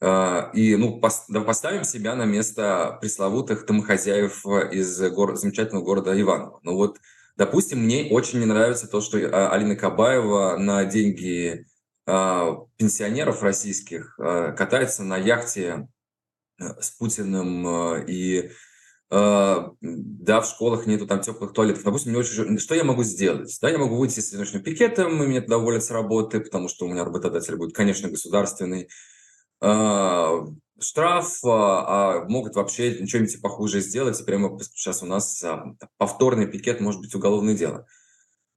Э, 0.00 0.52
и, 0.54 0.76
ну, 0.76 1.00
пос, 1.00 1.24
да, 1.28 1.40
поставим 1.40 1.82
себя 1.82 2.14
на 2.14 2.26
место 2.26 2.96
пресловутых 3.00 3.66
домохозяев 3.66 4.46
из 4.70 5.00
гор- 5.10 5.34
замечательного 5.34 5.82
города 5.82 6.20
Иваново. 6.20 6.60
Ну 6.62 6.76
вот, 6.76 7.00
Допустим, 7.40 7.78
мне 7.78 8.08
очень 8.10 8.38
не 8.40 8.44
нравится 8.44 8.86
то, 8.86 9.00
что 9.00 9.16
а, 9.16 9.50
Алина 9.50 9.74
Кабаева 9.74 10.58
на 10.58 10.84
деньги 10.84 11.64
а, 12.04 12.66
пенсионеров 12.76 13.42
российских 13.42 14.14
а, 14.18 14.52
катается 14.52 15.04
на 15.04 15.16
яхте 15.16 15.88
с 16.58 16.90
Путиным 16.90 17.96
и 18.06 18.50
да, 19.10 20.40
в 20.40 20.44
школах 20.46 20.86
нету 20.86 21.06
там 21.06 21.20
теплых 21.20 21.52
туалетов. 21.52 21.82
Допустим, 21.82 22.12
мне 22.12 22.20
очень... 22.20 22.58
что 22.58 22.76
я 22.76 22.84
могу 22.84 23.02
сделать? 23.02 23.58
Да, 23.60 23.70
я 23.70 23.78
могу 23.78 23.96
выйти 23.96 24.20
с 24.20 24.28
одиночным 24.28 24.62
пикетом, 24.62 25.20
и 25.20 25.26
меня 25.26 25.40
туда 25.40 25.56
уволят 25.58 25.82
с 25.82 25.90
работы, 25.90 26.38
потому 26.38 26.68
что 26.68 26.84
у 26.84 26.88
меня 26.88 27.04
работодатель 27.04 27.56
будет, 27.56 27.74
конечно, 27.74 28.08
государственный 28.08 28.88
штраф, 30.80 31.44
а, 31.44 32.20
а 32.20 32.28
могут 32.28 32.56
вообще 32.56 33.06
что-нибудь 33.06 33.40
похуже 33.40 33.80
сделать. 33.80 34.20
И 34.20 34.24
прямо 34.24 34.58
сейчас 34.60 35.02
у 35.02 35.06
нас 35.06 35.42
а, 35.44 35.76
повторный 35.98 36.46
пикет 36.46 36.80
может 36.80 37.00
быть 37.00 37.14
уголовное 37.14 37.54
дело. 37.54 37.86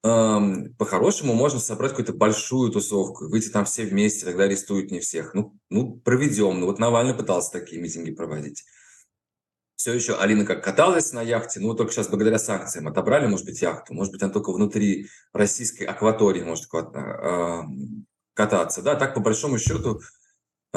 По-хорошему 0.02 1.34
можно 1.34 1.60
собрать 1.60 1.92
какую-то 1.92 2.12
большую 2.12 2.72
тусовку, 2.74 3.30
выйти 3.30 3.48
там 3.48 3.64
все 3.64 3.86
вместе, 3.86 4.26
тогда 4.26 4.44
арестуют 4.44 4.92
не 4.92 5.00
всех. 5.00 5.34
Ну, 5.34 5.58
ну 5.70 5.96
проведем. 5.96 6.60
Ну 6.60 6.66
вот 6.66 6.78
Навальный 6.78 7.14
пытался 7.14 7.54
такие 7.54 7.82
митинги 7.82 8.12
проводить. 8.12 8.66
Все 9.78 9.94
еще 9.94 10.18
Алина 10.18 10.46
как 10.46 10.62
каталась 10.64 11.14
на 11.14 11.22
яхте, 11.22 11.62
ну 11.62 11.74
только 11.74 11.94
сейчас 11.94 12.10
благодаря 12.10 12.38
санкциям 12.38 12.88
отобрали, 12.90 13.28
может 13.28 13.46
быть, 13.46 13.62
яхту, 13.62 13.94
может 13.94 14.12
быть, 14.12 14.22
она 14.22 14.32
только 14.32 14.52
внутри 14.52 15.08
российской 15.32 15.84
акватории 15.84 16.44
может 16.44 16.68
кататься. 18.34 18.82
Да, 18.82 18.96
так 18.96 19.14
по 19.14 19.22
большому 19.22 19.58
счету 19.58 20.00
а, 20.00 20.00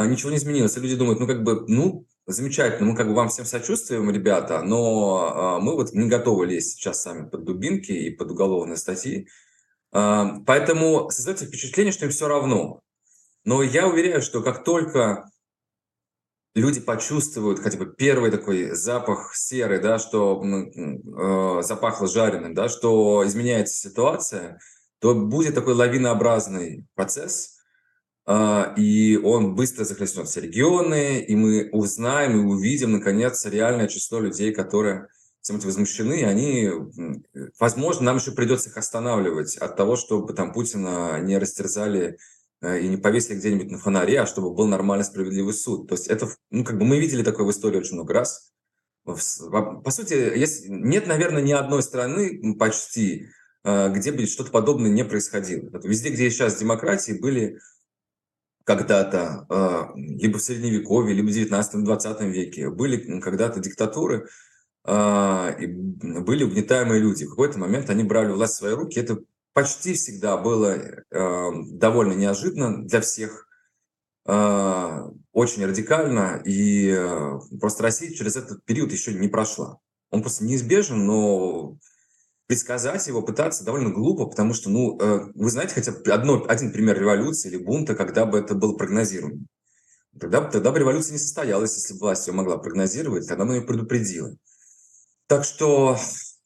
ничего 0.05 0.31
не 0.31 0.37
изменилось. 0.37 0.77
И 0.77 0.81
люди 0.81 0.97
думают, 0.97 1.21
ну, 1.21 1.27
как 1.27 1.43
бы, 1.43 1.65
ну, 1.69 2.07
замечательно, 2.27 2.91
мы 2.91 2.97
как 2.97 3.09
бы 3.09 3.15
вам 3.15 3.29
всем 3.29 3.47
сочувствуем, 3.47 4.11
ребята, 4.11 4.63
но 4.63 5.59
э, 5.59 5.63
мы 5.63 5.75
вот 5.75 5.93
не 5.93 6.09
готовы 6.09 6.47
лезть 6.47 6.73
сейчас 6.73 7.03
сами 7.03 7.29
под 7.29 7.45
дубинки 7.45 7.93
и 7.93 8.11
под 8.11 8.31
уголовные 8.31 8.77
статьи. 8.77 9.29
Э, 9.93 10.25
поэтому 10.47 11.09
создается 11.11 11.47
впечатление, 11.47 11.93
что 11.93 12.05
им 12.05 12.11
все 12.11 12.29
равно. 12.29 12.81
Но 13.45 13.63
я 13.63 13.87
уверяю, 13.87 14.21
что 14.21 14.43
как 14.43 14.65
только 14.65 15.31
люди 16.55 16.81
почувствуют 16.81 17.61
хотя 17.61 17.79
бы 17.79 17.87
первый 17.87 18.31
такой 18.31 18.75
запах 18.75 19.35
серы, 19.35 19.81
да, 19.81 19.99
что 19.99 20.43
э, 20.45 21.63
запахло 21.63 22.07
жареным, 22.07 22.55
да, 22.55 22.69
что 22.69 23.25
изменяется 23.27 23.77
ситуация, 23.77 24.59
то 24.99 25.15
будет 25.15 25.55
такой 25.55 25.73
лавинообразный 25.73 26.87
процесс– 26.95 27.55
а, 27.56 27.56
и 28.29 29.21
он 29.23 29.55
быстро 29.55 29.85
захлестнет 29.85 30.29
все 30.29 30.41
регионы, 30.41 31.21
и 31.21 31.37
мы 31.37 31.69
узнаем 31.71 32.41
и 32.41 32.45
увидим, 32.45 32.93
наконец, 32.93 33.45
реальное 33.45 33.87
число 33.87 34.19
людей, 34.19 34.53
которые 34.53 35.07
всем 35.47 35.59
этим 35.59 35.67
возмущены, 35.67 36.23
и 36.23 36.25
они, 36.25 36.69
возможно, 37.61 38.07
нам 38.07 38.17
еще 38.17 38.33
придется 38.33 38.69
их 38.69 38.77
останавливать 38.77 39.57
от 39.57 39.77
того, 39.77 39.95
чтобы 39.95 40.33
там 40.33 40.53
Путина 40.53 41.21
не 41.21 41.39
растерзали 41.39 42.19
э, 42.63 42.81
и 42.81 42.89
не 42.89 42.97
повесили 42.97 43.37
где-нибудь 43.37 43.71
на 43.71 43.79
фонаре, 43.79 44.23
а 44.23 44.27
чтобы 44.27 44.53
был 44.53 44.67
нормальный 44.67 45.05
справедливый 45.05 45.55
суд. 45.55 45.89
То 45.89 45.95
есть 45.95 46.09
это, 46.09 46.29
ну, 46.51 46.65
как 46.65 46.79
бы 46.79 46.85
мы 46.85 46.99
видели 46.99 47.23
такое 47.23 47.47
в 47.47 47.51
истории 47.53 47.79
очень 47.79 47.95
много 47.95 48.13
раз. 48.13 48.51
По 49.05 49.91
сути, 49.93 50.15
есть, 50.37 50.69
нет, 50.69 51.07
наверное, 51.07 51.43
ни 51.43 51.53
одной 51.53 51.85
страны 51.85 52.57
почти, 52.59 53.29
э, 53.63 53.89
где 53.91 54.11
бы 54.11 54.27
что-то 54.27 54.51
подобное 54.51 54.91
не 54.91 55.05
происходило. 55.05 55.71
Везде, 55.85 56.09
где 56.09 56.29
сейчас 56.29 56.59
демократии, 56.59 57.13
были 57.13 57.61
когда-то, 58.67 59.47
а, 59.49 59.93
либо 59.95 60.39
в 60.39 60.43
Средневековье, 60.43 61.15
либо 61.15 61.29
в 61.29 61.31
19-20 61.31 62.31
веке, 62.31 62.69
были 62.69 63.21
когда-то 63.21 63.61
диктатуры, 63.61 64.27
а, 64.85 65.55
и 65.59 65.67
были 65.67 66.43
угнетаемые 66.43 67.01
люди. 67.01 67.27
В 67.27 67.31
какой-то 67.31 67.61
момент 67.61 67.89
они 67.91 68.03
брали 68.03 68.33
власть 68.33 68.55
в 68.55 68.59
свои 68.59 68.75
руки. 68.75 68.99
Это 68.99 69.19
почти 69.53 69.95
всегда 69.95 70.37
было 70.37 70.79
а, 71.15 71.51
довольно 71.71 72.13
неожиданно 72.13 72.85
для 72.85 73.01
всех, 73.01 73.45
очень 75.33 75.65
радикально, 75.65 76.43
и 76.45 76.93
просто 77.61 77.85
Россия 77.85 78.11
через 78.11 78.35
этот 78.35 78.65
период 78.65 78.91
еще 78.91 79.15
не 79.15 79.29
прошла. 79.29 79.79
Он 80.11 80.21
просто 80.21 80.45
неизбежен, 80.45 81.07
но 81.07 81.79
предсказать 82.47 83.07
его 83.07 83.23
пытаться 83.23 83.65
довольно 83.65 83.91
глупо, 83.91 84.27
потому 84.27 84.55
что, 84.55 84.71
ну, 84.71 84.99
э, 85.01 85.33
вы 85.35 85.51
знаете 85.51 85.75
хотя 85.75 85.93
бы 85.93 86.11
одно, 86.13 86.45
один 86.49 86.73
пример 86.73 86.99
революции 86.99 87.49
или 87.49 87.57
бунта, 87.57 87.95
когда 87.95 88.25
бы 88.25 88.39
это 88.39 88.55
было 88.55 88.77
прогнозируемо. 88.77 89.47
Тогда, 90.19 90.43
тогда 90.43 90.71
бы 90.71 90.79
революция 90.79 91.13
не 91.13 91.19
состоялась, 91.19 91.75
если 91.75 91.95
бы 91.95 92.01
власть 92.01 92.27
ее 92.27 92.33
могла 92.33 92.57
прогнозировать, 92.57 93.27
тогда 93.27 93.45
бы 93.45 93.57
ее 93.57 93.63
предупредила. 93.63 94.37
Так 95.27 95.45
что 95.45 95.99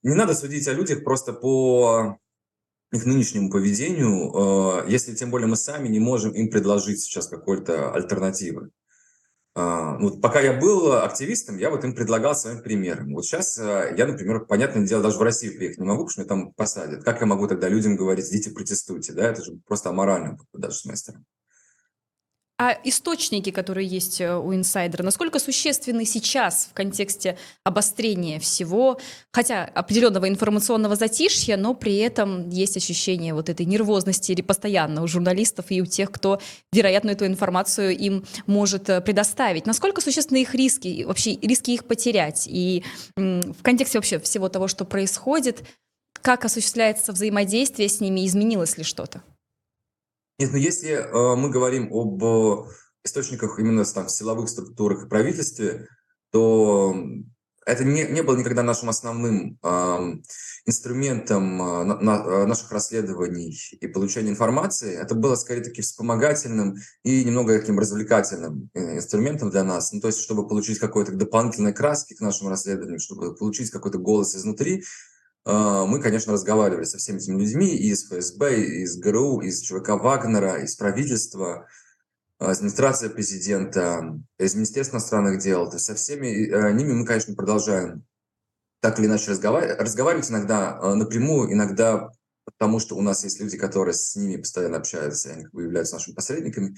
не 0.03 0.15
надо 0.15 0.35
судить 0.35 0.67
о 0.69 0.73
людях 0.73 1.05
просто 1.05 1.33
по 1.33 2.19
их 2.93 3.05
нынешнему 3.05 3.51
поведению, 3.51 4.85
э, 4.85 4.91
если 4.91 5.15
тем 5.15 5.31
более 5.31 5.47
мы 5.47 5.57
сами 5.57 5.89
не 5.89 6.01
можем 6.01 6.33
им 6.33 6.51
предложить 6.51 7.01
сейчас 7.01 7.29
какой-то 7.29 7.93
альтернативы. 7.93 8.71
А, 9.55 9.99
ну, 9.99 10.11
вот 10.11 10.21
пока 10.21 10.41
я 10.41 10.53
был 10.53 10.93
активистом, 10.93 11.57
я 11.59 11.71
вот 11.71 11.85
им 11.85 11.95
предлагал 11.95 12.37
своим 12.37 12.63
примером. 12.63 13.15
Вот 13.15 13.25
сейчас 13.25 13.59
а, 13.59 13.93
я, 13.97 14.07
например, 14.07 14.47
понятное 14.47 14.87
дело, 14.87 15.03
даже 15.03 15.19
в 15.19 15.23
Россию 15.23 15.57
приехать 15.57 15.79
не 15.79 15.87
могу, 15.87 16.05
потому 16.05 16.11
что 16.11 16.21
меня 16.21 16.29
там 16.29 16.53
посадят. 16.53 17.03
Как 17.03 17.21
я 17.21 17.27
могу 17.27 17.49
тогда 17.49 17.69
людям 17.69 17.97
говорить, 17.97 18.29
идите 18.29 18.51
протестуйте, 18.51 19.13
да? 19.13 19.29
Это 19.29 19.43
же 19.45 19.59
просто 19.67 19.91
аморально 19.91 20.39
даже 20.53 20.77
с 20.77 20.85
моей 20.85 20.97
стороны. 20.97 21.25
А 22.63 22.79
источники, 22.85 23.49
которые 23.49 23.89
есть 23.89 24.21
э, 24.21 24.37
у 24.37 24.55
инсайдера, 24.55 25.03
насколько 25.03 25.39
существенны 25.39 26.05
сейчас 26.05 26.69
в 26.71 26.75
контексте 26.75 27.39
обострения 27.65 28.39
всего, 28.39 29.01
хотя 29.33 29.65
определенного 29.65 30.29
информационного 30.29 30.95
затишья, 30.95 31.57
но 31.57 31.73
при 31.73 31.97
этом 31.97 32.51
есть 32.51 32.77
ощущение 32.77 33.33
вот 33.33 33.49
этой 33.49 33.65
нервозности 33.65 34.33
или 34.33 34.43
постоянно 34.43 35.03
у 35.03 35.07
журналистов 35.07 35.71
и 35.71 35.81
у 35.81 35.87
тех, 35.87 36.11
кто, 36.11 36.39
вероятно, 36.71 37.13
эту 37.13 37.25
информацию 37.25 37.97
им 37.97 38.27
может 38.45 38.91
э, 38.91 39.01
предоставить. 39.01 39.65
Насколько 39.65 40.03
существенны 40.03 40.43
их 40.43 40.55
риски, 40.55 41.05
вообще 41.05 41.37
риски 41.37 41.71
их 41.71 41.87
потерять? 41.87 42.47
И 42.47 42.85
в 43.17 43.63
контексте 43.63 43.97
вообще 43.97 44.19
всего 44.19 44.51
того, 44.51 44.69
что 44.69 44.85
происходит, 44.85 45.63
как 46.21 46.45
осуществляется 46.45 47.13
взаимодействие 47.13 47.89
с 47.89 48.01
ними, 48.01 48.27
изменилось 48.27 48.77
ли 48.77 48.85
что-то? 48.85 49.23
Нет, 50.41 50.53
но 50.53 50.57
если 50.57 50.93
э, 50.93 51.37
мы 51.37 51.51
говорим 51.51 51.93
об 51.93 52.25
э, 52.25 52.65
источниках 53.05 53.59
именно 53.59 53.85
там, 53.85 54.09
силовых 54.09 54.49
структурах 54.49 55.05
и 55.05 55.09
правительстве, 55.09 55.87
то 56.33 56.97
это 57.67 57.85
не, 57.85 58.05
не 58.05 58.23
было 58.23 58.37
никогда 58.37 58.63
нашим 58.63 58.89
основным 58.89 59.59
э, 59.63 60.15
инструментом 60.65 61.61
э, 61.61 61.85
на, 61.85 62.25
э, 62.25 62.47
наших 62.47 62.73
расследований 62.73 63.55
и 63.79 63.87
получения 63.87 64.31
информации. 64.31 64.97
Это 64.97 65.15
было 65.15 65.35
скорее 65.35 65.61
таки 65.61 65.83
вспомогательным 65.83 66.77
и 67.05 67.23
немного 67.23 67.59
таким 67.59 67.79
развлекательным 67.79 68.71
э, 68.73 68.97
инструментом 68.97 69.51
для 69.51 69.63
нас. 69.63 69.93
Ну, 69.93 70.01
то 70.01 70.07
есть, 70.07 70.21
чтобы 70.21 70.49
получить 70.49 70.79
какой-то 70.79 71.13
дополнительной 71.13 71.75
краски 71.75 72.15
к 72.15 72.21
нашему 72.21 72.49
расследованию, 72.49 72.99
чтобы 72.99 73.35
получить 73.35 73.69
какой-то 73.69 73.99
голос 73.99 74.35
изнутри, 74.35 74.85
мы, 75.47 76.01
конечно, 76.03 76.33
разговаривали 76.33 76.85
со 76.85 76.99
всеми 76.99 77.19
этими 77.19 77.41
людьми 77.41 77.75
из 77.77 78.05
ФСБ, 78.11 78.61
из 78.61 78.99
ГРУ, 78.99 79.41
из 79.41 79.61
ЧВК 79.61 79.91
Вагнера, 79.91 80.63
из 80.63 80.77
правительства, 80.77 81.67
а, 82.41 82.53
из 82.53 82.57
администрации 82.57 83.09
президента, 83.09 84.19
из 84.39 84.55
Министерства 84.55 84.97
иностранных 84.97 85.41
дел. 85.41 85.69
То 85.69 85.77
есть 85.77 85.85
со 85.85 85.95
всеми 85.95 86.49
э, 86.49 86.73
ними 86.73 86.93
мы, 86.93 87.05
конечно, 87.05 87.35
продолжаем 87.35 88.05
так 88.81 88.99
или 88.99 89.07
иначе 89.07 89.31
разговаривать, 89.31 89.79
разговаривать 89.79 90.31
иногда 90.31 90.79
а, 90.79 90.95
напрямую, 90.95 91.53
иногда 91.53 92.11
потому 92.47 92.81
что 92.81 92.97
у 92.97 93.03
нас 93.03 93.25
есть 93.25 93.41
люди, 93.41 93.59
которые 93.59 93.93
с 93.93 94.17
ними 94.17 94.37
постоянно 94.37 94.79
общаются, 94.79 95.31
они 95.31 95.45
являются 95.53 95.97
нашими 95.97 96.15
посредниками. 96.15 96.75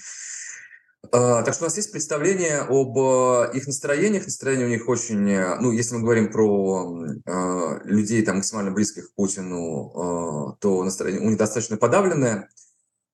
А, 1.11 1.42
так 1.42 1.54
что 1.54 1.64
у 1.64 1.66
нас 1.66 1.76
есть 1.76 1.90
представление 1.90 2.61
об 2.61 2.97
э, 2.97 3.50
их 3.54 3.66
настроениях. 3.66 4.25
Настроение 4.25 4.66
у 4.66 4.71
них 4.71 4.88
очень, 4.88 5.28
э, 5.30 5.56
ну, 5.61 5.73
если 5.73 5.97
мы 5.97 6.02
говорим 6.02 6.30
про 6.30 7.04
э, 7.04 7.80
людей 7.85 8.23
там 8.23 8.37
максимально 8.37 8.71
близких 8.71 9.11
к 9.11 9.14
Путину, 9.14 10.56
то 10.61 10.85
настроение 10.85 11.23
у 11.23 11.28
них 11.28 11.38
достаточно 11.38 11.76
подавленное. 11.76 12.49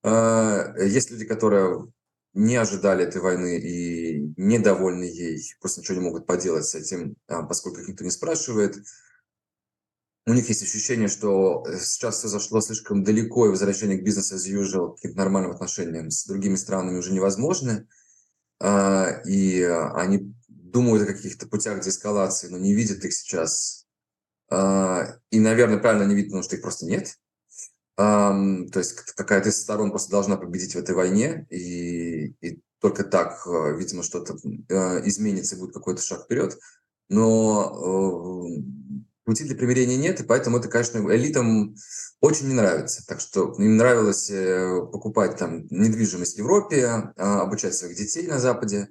Есть 0.05 1.11
люди, 1.11 1.25
которые 1.25 1.87
не 2.35 2.57
ожидали 2.57 3.05
этой 3.05 3.21
войны 3.21 3.59
и 3.59 4.33
недовольны 4.37 5.05
ей, 5.05 5.43
просто 5.61 5.81
ничего 5.81 5.99
не 5.99 6.05
могут 6.05 6.27
поделать 6.27 6.67
с 6.67 6.75
этим, 6.75 7.17
поскольку 7.27 7.81
их 7.81 7.89
никто 7.89 8.05
не 8.05 8.11
спрашивает 8.11 8.77
у 10.29 10.35
них 10.35 10.49
есть 10.49 10.63
ощущение, 10.63 11.09
что 11.09 11.65
э, 11.67 11.79
сейчас 11.79 12.19
все 12.19 12.29
зашло 12.29 12.61
слишком 12.61 13.03
далеко, 13.03 13.47
и 13.47 13.51
возвращение 13.51 13.99
к 13.99 14.05
бизнесу 14.05 14.37
as 14.37 14.47
usual, 14.47 14.97
к 15.01 15.15
нормальным 15.15 15.53
отношениям 15.53 16.11
с 16.11 16.27
другими 16.27 16.57
странами 16.57 16.99
уже 16.99 17.13
невозможно. 17.13 17.87
А, 18.61 19.23
и 19.25 19.63
они 19.63 20.35
думают 20.49 21.05
о 21.05 21.13
каких-то 21.13 21.47
путях 21.49 21.81
деэскалации, 21.81 22.49
но 22.49 22.59
не 22.59 22.75
видят 22.75 23.05
их 23.05 23.15
сейчас. 23.15 23.87
А, 24.51 25.19
и, 25.31 25.41
наверное, 25.41 25.79
правильно 25.79 26.05
не 26.05 26.15
видят, 26.15 26.31
потому 26.31 26.43
что 26.43 26.57
их 26.57 26.63
просто 26.63 26.87
нет. 26.87 27.17
То 27.97 28.71
есть 28.77 28.93
какая-то 28.93 29.49
из 29.49 29.61
сторон 29.61 29.91
просто 29.91 30.13
должна 30.13 30.37
победить 30.37 30.77
в 30.77 30.79
этой 30.79 30.95
войне, 30.95 31.49
и, 31.51 32.29
и 32.41 32.63
только 32.81 33.03
так, 33.03 33.45
э, 33.45 33.77
видимо, 33.77 34.05
что-то 34.05 34.37
э, 34.69 35.09
изменится 35.09 35.57
и 35.57 35.59
будет 35.59 35.75
какой-то 35.75 36.01
шаг 36.01 36.25
вперед. 36.25 36.57
Но 37.09 38.45
пути 39.29 39.45
для 39.45 39.55
примирения 39.55 39.99
нет, 39.99 40.21
и 40.21 40.25
поэтому 40.25 40.57
это, 40.57 40.69
конечно, 40.69 40.99
элитам 41.15 41.77
очень 42.23 42.49
не 42.49 42.55
нравится. 42.55 43.07
Так 43.07 43.21
что 43.21 43.53
им 43.59 43.77
нравилось 43.77 44.31
э, 44.31 44.81
покупать 44.91 45.37
там 45.37 45.67
недвижимость 45.69 46.37
в 46.37 46.39
Европе, 46.39 46.87
а, 46.87 47.43
обучать 47.43 47.75
своих 47.75 47.95
детей 47.95 48.27
на 48.27 48.39
Западе. 48.39 48.89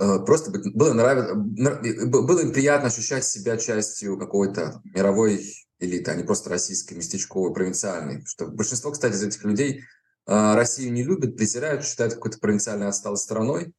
Э, 0.00 0.18
просто 0.26 0.50
было, 0.50 0.92
нрав... 0.92 1.36
было 1.36 2.40
им 2.40 2.52
приятно 2.52 2.88
ощущать 2.88 3.24
себя 3.24 3.56
частью 3.58 4.18
какой-то 4.18 4.82
мировой 4.86 5.54
элиты, 5.78 6.10
а 6.10 6.16
не 6.16 6.24
просто 6.24 6.50
российской, 6.50 6.94
местечковой, 6.94 7.54
провинциальной. 7.54 8.24
Что 8.26 8.48
большинство, 8.48 8.90
кстати, 8.90 9.14
из 9.14 9.22
этих 9.22 9.44
людей 9.44 9.84
э, 10.26 10.54
Россию 10.56 10.92
не 10.92 11.04
любят, 11.04 11.36
презирают, 11.36 11.84
считают 11.84 12.14
какой-то 12.14 12.40
провинциальной 12.40 12.88
отсталой 12.88 13.18
страной 13.18 13.72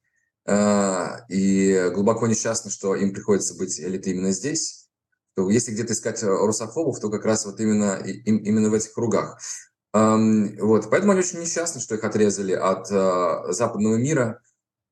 и 1.28 1.90
глубоко 1.92 2.28
несчастны, 2.28 2.70
что 2.70 2.94
им 2.94 3.12
приходится 3.12 3.56
быть 3.56 3.80
элитой 3.80 4.12
именно 4.12 4.30
здесь 4.30 4.85
то 5.36 5.50
если 5.50 5.72
где-то 5.72 5.92
искать 5.92 6.22
э, 6.22 6.26
русофобов, 6.26 6.98
то 6.98 7.10
как 7.10 7.26
раз 7.26 7.44
вот 7.44 7.60
именно, 7.60 8.00
именно 8.24 8.70
в 8.70 8.74
этих 8.74 8.92
кругах. 8.94 9.38
Вот, 9.92 10.90
поэтому 10.90 11.12
они 11.12 11.20
очень 11.20 11.40
несчастны, 11.40 11.80
что 11.80 11.94
их 11.94 12.04
отрезали 12.04 12.52
от 12.52 12.90
э, 12.90 13.52
западного 13.52 13.96
мира, 13.96 14.42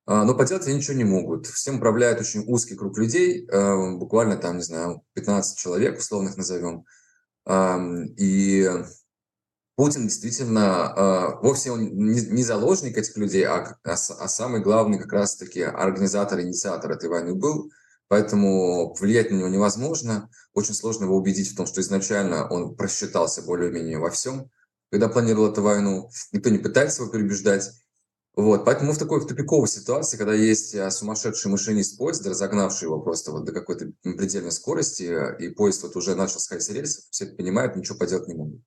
а, 0.07 0.25
но 0.25 0.35
поделать 0.35 0.67
они 0.67 0.77
ничего 0.77 0.97
не 0.97 1.05
могут. 1.05 1.47
Всем 1.47 1.77
управляет 1.77 2.21
очень 2.21 2.45
узкий 2.47 2.75
круг 2.75 2.97
людей, 2.97 3.47
э, 3.47 3.97
буквально 3.97 4.37
там, 4.37 4.57
не 4.57 4.63
знаю, 4.63 5.03
15 5.13 5.59
человек, 5.59 5.99
условно 5.99 6.29
их 6.29 6.37
назовем. 6.37 6.85
И 8.17 8.71
Путин 9.77 10.05
действительно 10.05 11.39
вовсе 11.43 11.71
он 11.71 11.85
не 11.85 12.43
заложник 12.43 12.97
этих 12.97 13.17
людей, 13.19 13.45
а, 13.45 13.77
а, 13.85 13.93
а 13.93 14.29
самый 14.29 14.63
главный 14.63 14.99
как 14.99 15.13
раз-таки 15.13 15.61
организатор, 15.61 16.41
инициатор 16.41 16.93
этой 16.93 17.09
войны 17.09 17.35
был– 17.35 17.71
Поэтому 18.09 18.95
влиять 18.95 19.31
на 19.31 19.37
него 19.37 19.49
невозможно. 19.49 20.31
Очень 20.53 20.75
сложно 20.75 21.05
его 21.05 21.17
убедить 21.17 21.51
в 21.51 21.57
том, 21.57 21.67
что 21.67 21.81
изначально 21.81 22.49
он 22.49 22.77
просчитался 22.77 23.43
более-менее 23.43 23.99
во 23.99 24.11
всем, 24.11 24.51
когда 24.91 25.09
планировал 25.09 25.51
эту 25.51 25.63
войну. 25.63 26.11
Никто 26.33 26.51
не 26.51 26.59
пытается 26.59 27.03
его 27.03 27.13
переубеждать. 27.13 27.71
Вот, 28.37 28.65
поэтому 28.65 28.93
в 28.93 28.99
такой 28.99 29.21
в 29.21 29.27
тупиковой 29.27 29.69
ситуации, 29.69 30.17
когда 30.17 30.35
есть 30.35 30.75
а, 30.75 30.91
сумасшедший 30.91 31.53
машинист 31.53 31.97
поезда, 31.97 32.31
разогнавший 32.31 32.87
его 32.87 33.01
просто 33.01 33.31
вот 33.31 33.45
до 33.45 33.53
какой-то 33.53 33.93
предельной 34.03 34.51
скорости, 34.51 35.09
и 35.39 35.51
поезд 35.51 35.85
вот 35.85 35.95
уже 35.95 36.17
начал 36.17 36.41
сходить 36.41 36.65
с 36.65 36.71
рельсов, 36.71 37.05
все 37.11 37.27
это 37.27 37.37
понимают, 37.37 37.77
ничего 37.77 37.97
поделать 37.97 38.27
не 38.27 38.35
могут. 38.35 38.61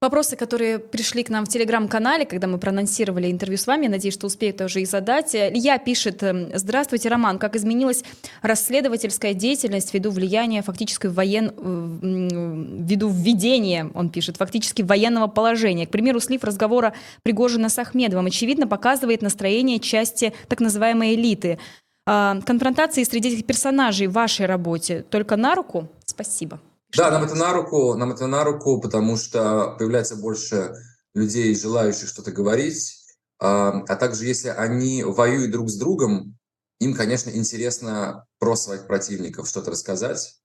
Вопросы, 0.00 0.36
которые 0.36 0.78
пришли 0.78 1.24
к 1.24 1.28
нам 1.28 1.44
в 1.44 1.48
телеграм-канале, 1.48 2.24
когда 2.24 2.46
мы 2.46 2.58
проанонсировали 2.58 3.32
интервью 3.32 3.58
с 3.58 3.66
вами, 3.66 3.88
надеюсь, 3.88 4.14
что 4.14 4.28
успею 4.28 4.54
тоже 4.54 4.80
и 4.80 4.84
задать. 4.84 5.34
Илья 5.34 5.76
пишет, 5.78 6.22
эм, 6.22 6.50
здравствуйте, 6.54 7.08
Роман, 7.08 7.40
как 7.40 7.56
изменилась 7.56 8.04
расследовательская 8.40 9.34
деятельность 9.34 9.92
ввиду 9.92 10.12
влияния 10.12 10.62
фактически 10.62 11.08
воен... 11.08 11.52
ввиду 12.00 13.08
введения, 13.08 13.90
он 13.92 14.10
пишет, 14.10 14.36
фактически 14.36 14.82
военного 14.82 15.26
положения. 15.26 15.84
К 15.84 15.90
примеру, 15.90 16.20
слив 16.20 16.44
разговора 16.44 16.94
Пригожина 17.24 17.68
с 17.68 17.76
Ахмедовым, 17.76 18.26
очевидно, 18.26 18.68
показывает 18.68 19.20
настроение 19.20 19.80
части 19.80 20.32
так 20.46 20.60
называемой 20.60 21.16
элиты. 21.16 21.58
А, 22.06 22.40
конфронтации 22.46 23.02
среди 23.02 23.30
этих 23.30 23.46
персонажей 23.46 24.06
в 24.06 24.12
вашей 24.12 24.46
работе 24.46 25.04
только 25.10 25.34
на 25.34 25.56
руку? 25.56 25.88
Спасибо. 26.06 26.60
Да, 26.96 27.10
нам 27.10 27.24
это 27.24 27.34
на 27.34 27.52
руку, 27.52 27.94
нам 27.94 28.12
это 28.12 28.26
на 28.26 28.44
руку, 28.44 28.80
потому 28.80 29.16
что 29.16 29.76
появляется 29.78 30.16
больше 30.16 30.74
людей, 31.14 31.54
желающих 31.54 32.08
что-то 32.08 32.32
говорить, 32.32 32.98
а, 33.38 33.82
а 33.86 33.96
также 33.96 34.24
если 34.24 34.48
они 34.48 35.02
воюют 35.04 35.50
друг 35.50 35.68
с 35.68 35.76
другом, 35.76 36.38
им, 36.80 36.94
конечно, 36.94 37.30
интересно 37.30 38.26
про 38.38 38.56
своих 38.56 38.86
противников 38.86 39.48
что-то 39.48 39.70
рассказать. 39.70 40.40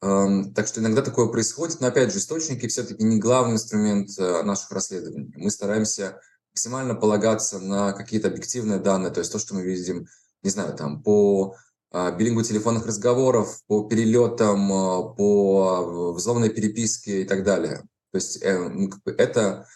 Так 0.00 0.66
что 0.66 0.80
иногда 0.80 1.00
такое 1.00 1.28
происходит, 1.28 1.80
но 1.80 1.86
опять 1.86 2.12
же, 2.12 2.18
источники 2.18 2.68
все-таки 2.68 3.02
не 3.02 3.18
главный 3.18 3.54
инструмент 3.54 4.10
э, 4.18 4.42
наших 4.42 4.70
расследований. 4.70 5.32
Мы 5.34 5.50
стараемся 5.50 6.20
максимально 6.52 6.94
полагаться 6.94 7.58
на 7.58 7.94
какие-то 7.94 8.28
объективные 8.28 8.80
данные, 8.80 9.10
то 9.10 9.20
есть 9.20 9.32
то, 9.32 9.38
что 9.38 9.54
мы 9.54 9.62
видим, 9.62 10.06
не 10.42 10.50
знаю, 10.50 10.76
там 10.76 11.02
по 11.02 11.56
а, 11.96 12.10
биллингу 12.10 12.42
телефонных 12.42 12.86
разговоров, 12.86 13.60
по 13.68 13.84
перелетам, 13.84 14.72
а, 14.72 15.02
по 15.14 16.12
взломной 16.12 16.50
переписке 16.50 17.22
и 17.22 17.24
так 17.24 17.44
далее. 17.44 17.84
То 18.10 18.16
есть 18.16 18.42
э, 18.42 18.88
это 19.16 19.68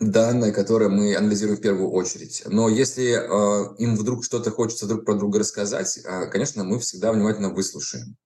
данные, 0.00 0.52
которые 0.52 0.88
мы 0.88 1.14
анализируем 1.14 1.58
в 1.58 1.60
первую 1.60 1.90
очередь. 1.90 2.42
Но 2.46 2.70
если 2.70 3.12
э, 3.12 3.76
им 3.76 3.96
вдруг 3.96 4.24
что-то 4.24 4.50
хочется 4.50 4.86
друг 4.86 5.04
про 5.04 5.14
друга 5.14 5.40
рассказать, 5.40 6.00
конечно, 6.30 6.64
мы 6.64 6.78
всегда 6.78 7.12
внимательно 7.12 7.50
выслушаем. 7.50 8.16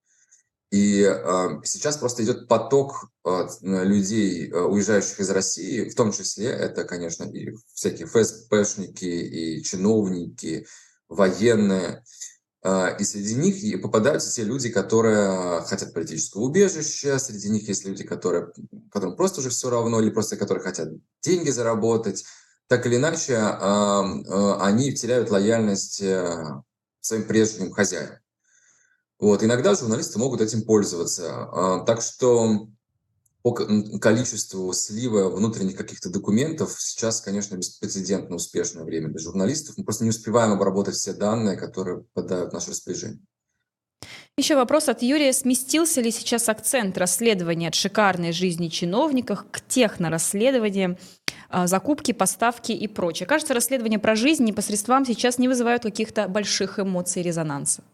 И 0.71 1.03
сейчас 1.65 1.97
просто 1.97 2.23
идет 2.23 2.49
поток 2.49 3.11
людей, 3.63 4.53
уезжающих 4.53 5.21
из 5.21 5.31
России, 5.31 5.89
в 5.89 5.95
том 5.95 6.13
числе 6.13 6.47
это, 6.47 6.85
конечно, 6.85 7.25
и 7.25 7.53
всякие 7.73 8.07
ФСБшники, 8.07 9.05
и 9.05 9.63
чиновники, 9.63 10.67
военные. 11.09 12.03
Э, 12.67 12.97
и 12.99 13.05
среди 13.05 13.35
них 13.35 13.81
попадаются 13.81 14.33
те 14.33 14.43
люди, 14.43 14.71
которые 14.71 15.63
хотят 15.63 15.95
политического 15.95 16.43
убежища, 16.43 17.19
среди 17.21 17.49
них 17.49 17.69
есть 17.69 17.85
люди, 17.85 18.03
которые, 18.03 18.49
которым 18.91 19.15
просто 19.15 19.41
уже 19.41 19.51
все 19.51 19.71
равно, 19.71 20.01
или 20.01 20.11
просто 20.11 20.37
которые 20.37 20.65
хотят 20.65 20.89
деньги 21.23 21.51
заработать. 21.51 22.25
Так 22.67 22.85
или 22.87 22.97
иначе, 22.97 23.35
э, 23.35 24.57
они 24.61 24.93
теряют 24.93 25.31
лояльность 25.31 26.03
э, 26.03 26.45
своим 27.01 27.23
прежним 27.29 27.71
хозяевам. 27.71 28.19
Вот. 29.21 29.45
Иногда 29.45 29.77
журналисты 29.77 30.19
могут 30.19 30.41
этим 30.41 30.63
пользоваться. 30.63 31.31
А, 31.31 31.85
так 31.85 32.03
что 32.03 32.69
по 33.47 33.53
количеству 34.01 34.73
слива 34.73 35.29
внутренних 35.29 35.77
каких-то 35.77 36.11
документов 36.11 36.75
сейчас, 36.81 37.21
конечно, 37.21 37.55
беспрецедентно 37.55 38.35
успешное 38.35 38.83
время 38.83 39.07
для 39.07 39.21
журналистов. 39.21 39.77
Мы 39.79 39.85
просто 39.85 40.03
не 40.03 40.11
успеваем 40.11 40.51
обработать 40.51 40.97
все 40.97 41.13
данные, 41.13 41.57
которые 41.57 41.99
попадают 42.13 42.51
в 42.51 42.55
наше 42.55 42.71
распоряжение. 42.71 43.21
Еще 44.37 44.57
вопрос 44.57 44.89
от 44.89 45.01
Юрия. 45.03 45.33
Сместился 45.33 46.01
ли 46.01 46.11
сейчас 46.11 46.49
акцент 46.49 46.99
расследования 46.99 47.69
от 47.69 47.77
шикарной 47.77 48.33
жизни 48.33 48.67
чиновников 48.67 49.47
к 49.53 49.61
технорасследованиям, 49.61 50.99
а, 51.49 51.69
закупки, 51.69 52.11
поставки 52.11 52.73
и 52.73 52.89
прочее? 52.89 53.29
Кажется, 53.29 53.55
расследования 53.55 54.01
про 54.01 54.17
жизнь 54.17 54.43
непосредством 54.43 55.07
сейчас 55.07 55.39
не 55.39 55.47
вызывают 55.47 55.85
каких-то 55.85 56.27
больших 56.27 56.81
эмоций 56.81 57.23
резонанса. 57.23 57.85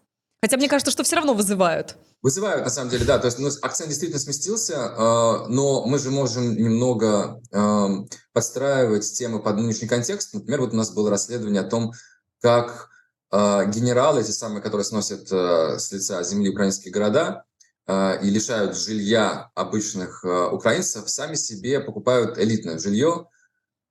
Хотя 0.42 0.56
мне 0.56 0.70
кажется, 0.70 0.90
что 0.90 1.04
все 1.04 1.16
равно 1.16 1.34
вызывают. 1.34 1.98
Вызывают, 2.22 2.64
на 2.64 2.70
самом 2.70 2.88
деле, 2.88 3.04
да. 3.04 3.18
То 3.18 3.26
есть 3.26 3.40
ну, 3.40 3.48
акцент 3.62 3.88
действительно 3.88 4.20
сместился, 4.20 4.74
э, 4.74 5.46
но 5.48 5.84
мы 5.84 5.98
же 5.98 6.12
можем 6.12 6.56
немного 6.56 7.42
э, 7.50 7.88
подстраивать 8.32 9.12
темы 9.12 9.42
под 9.42 9.56
нынешний 9.56 9.88
контекст. 9.88 10.32
Например, 10.32 10.60
вот 10.60 10.72
у 10.72 10.76
нас 10.76 10.92
было 10.92 11.10
расследование 11.10 11.62
о 11.62 11.68
том, 11.68 11.92
как 12.40 12.90
э, 13.32 13.68
генералы, 13.70 14.20
эти 14.20 14.30
самые, 14.30 14.62
которые 14.62 14.84
сносят 14.84 15.32
э, 15.32 15.80
с 15.80 15.90
лица 15.90 16.22
земли 16.22 16.50
украинские 16.50 16.92
города 16.92 17.42
э, 17.88 18.22
и 18.22 18.30
лишают 18.30 18.76
жилья 18.76 19.50
обычных 19.56 20.24
э, 20.24 20.46
украинцев, 20.46 21.10
сами 21.10 21.34
себе 21.34 21.80
покупают 21.80 22.38
элитное 22.38 22.78
жилье, 22.78 23.26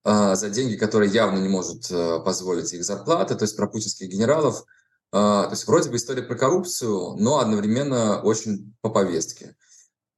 за 0.04 0.50
деньги, 0.50 0.78
которые 0.78 1.12
явно 1.12 1.38
не 1.38 1.48
может 1.48 1.88
позволить 2.26 2.74
их 2.74 2.84
зарплаты, 2.84 3.36
то 3.36 3.44
есть 3.44 3.56
про 3.56 3.68
путинских 3.68 4.08
генералов– 4.10 4.66
то 5.12 5.50
есть 5.52 5.68
вроде 5.68 5.90
бы 5.90 5.98
история 5.98 6.24
про 6.24 6.36
коррупцию, 6.36 7.16
но 7.18 7.40
одновременно 7.40 8.22
очень 8.22 8.74
по 8.82 8.90
повестке. 8.90 9.56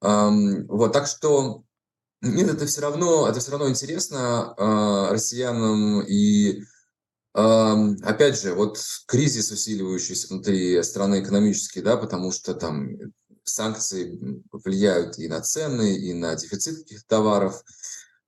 Вот, 0.02 0.94
так 0.94 1.08
что 1.08 1.64
нет, 2.22 2.50
это 2.50 2.66
все 2.66 2.82
равно, 2.82 3.28
это 3.28 3.40
все 3.40 3.52
равно 3.52 3.70
интересно 3.70 4.54
э, 4.58 5.12
россиянам 5.12 6.02
и 6.02 6.64
опять 7.34 8.40
же, 8.40 8.54
вот 8.54 8.78
кризис 9.08 9.52
усиливающийся 9.52 10.28
внутри 10.28 10.82
страны 10.84 11.22
экономический, 11.22 11.82
да, 11.82 11.98
потому 11.98 12.32
что 12.32 12.54
там 12.54 12.92
санкции 13.44 14.20
влияют 14.52 15.18
и 15.18 15.28
на 15.28 15.42
цены, 15.42 15.96
и 15.96 16.14
на 16.14 16.36
дефицит 16.36 16.78
каких-то 16.78 17.08
товаров, 17.08 17.64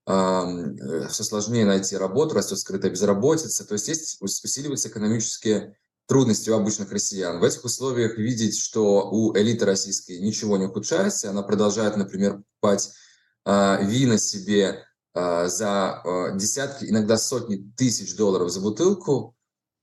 э, 0.07 1.07
все 1.09 1.23
сложнее 1.23 1.65
найти 1.65 1.95
работу, 1.95 2.35
растет 2.35 2.59
скрытая 2.59 2.91
безработица, 2.91 3.65
то 3.65 3.73
есть 3.73 3.87
есть 3.87 4.21
усиливаются 4.21 4.89
экономические 4.89 5.77
трудности 6.07 6.49
у 6.49 6.55
обычных 6.55 6.91
россиян. 6.91 7.39
В 7.39 7.43
этих 7.43 7.63
условиях 7.63 8.17
видеть, 8.17 8.57
что 8.57 9.09
у 9.09 9.35
элиты 9.35 9.65
российской 9.65 10.19
ничего 10.19 10.57
не 10.57 10.65
ухудшается, 10.65 11.29
она 11.29 11.41
продолжает, 11.41 11.97
например, 11.97 12.41
покупать 12.61 12.91
э, 13.45 13.85
вина 13.85 14.17
себе 14.17 14.83
э, 15.13 15.47
за 15.47 16.01
э, 16.03 16.37
десятки, 16.37 16.85
иногда 16.85 17.17
сотни 17.17 17.71
тысяч 17.75 18.15
долларов 18.15 18.51
за 18.51 18.61
бутылку 18.61 19.35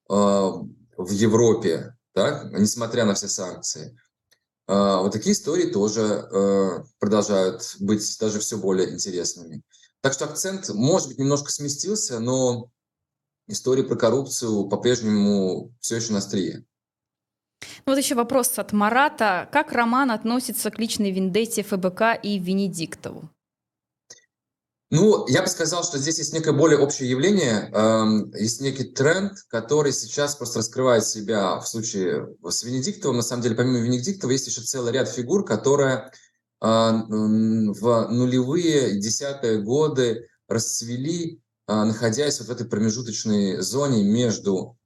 э, 0.09 0.15
в 0.15 1.11
Европе, 1.11 1.97
да, 2.15 2.49
несмотря 2.53 3.05
на 3.05 3.15
все 3.15 3.29
санкции. 3.29 3.99
Э, 4.69 4.99
вот 5.01 5.13
такие 5.13 5.33
истории 5.33 5.71
тоже 5.71 6.03
э, 6.03 6.85
продолжают 6.99 7.77
быть 7.81 8.17
даже 8.21 8.39
все 8.39 8.57
более 8.57 8.91
интересными. 8.91 9.63
Так 10.03 10.13
что 10.13 10.25
акцент, 10.25 10.69
может 10.71 11.09
быть, 11.09 11.19
немножко 11.19 11.51
сместился, 11.51 12.19
но 12.21 12.71
история 13.47 13.83
про 13.83 13.97
коррупцию 13.97 14.69
по-прежнему 14.69 15.73
все 15.81 15.97
еще 15.97 16.13
на 16.13 16.19
острие. 16.19 16.65
Ну 17.85 17.93
вот 17.93 17.99
еще 17.99 18.15
вопрос 18.15 18.59
от 18.59 18.73
Марата. 18.73 19.49
Как 19.53 19.73
Роман 19.73 20.11
относится 20.11 20.71
к 20.71 20.79
личной 20.79 21.11
вендетте 21.11 21.63
ФБК 21.63 22.19
и 22.23 22.39
Венедиктову? 22.39 23.31
Ну, 24.95 25.27
я 25.27 25.41
бы 25.41 25.49
сказал, 25.49 25.85
что 25.85 25.97
здесь 25.97 26.19
есть 26.19 26.35
некое 26.35 26.53
более 26.53 26.79
общее 26.79 27.09
явление, 27.09 27.71
э, 27.73 28.39
есть 28.39 28.61
некий 28.61 28.85
тренд, 28.85 29.33
который 29.49 29.91
сейчас 29.91 30.37
просто 30.37 30.59
раскрывает 30.59 31.07
себя 31.07 31.59
в 31.61 31.67
случае 31.67 32.37
с 32.47 32.63
Венедиктовым. 32.63 33.17
На 33.17 33.23
самом 33.23 33.43
деле, 33.43 33.55
помимо 33.55 33.79
Венедиктова, 33.79 34.31
есть 34.31 34.49
еще 34.49 34.61
целый 34.61 34.93
ряд 34.93 35.09
фигур, 35.09 35.47
которые 35.47 35.95
э, 35.95 36.07
в 36.61 38.09
нулевые, 38.11 39.01
десятые 39.01 39.63
годы 39.63 40.29
расцвели 40.47 41.42
находясь 41.67 42.39
вот 42.41 42.49
в 42.49 42.53
этой 42.53 42.67
промежуточной 42.67 43.61
зоне 43.61 44.03
между 44.05 44.77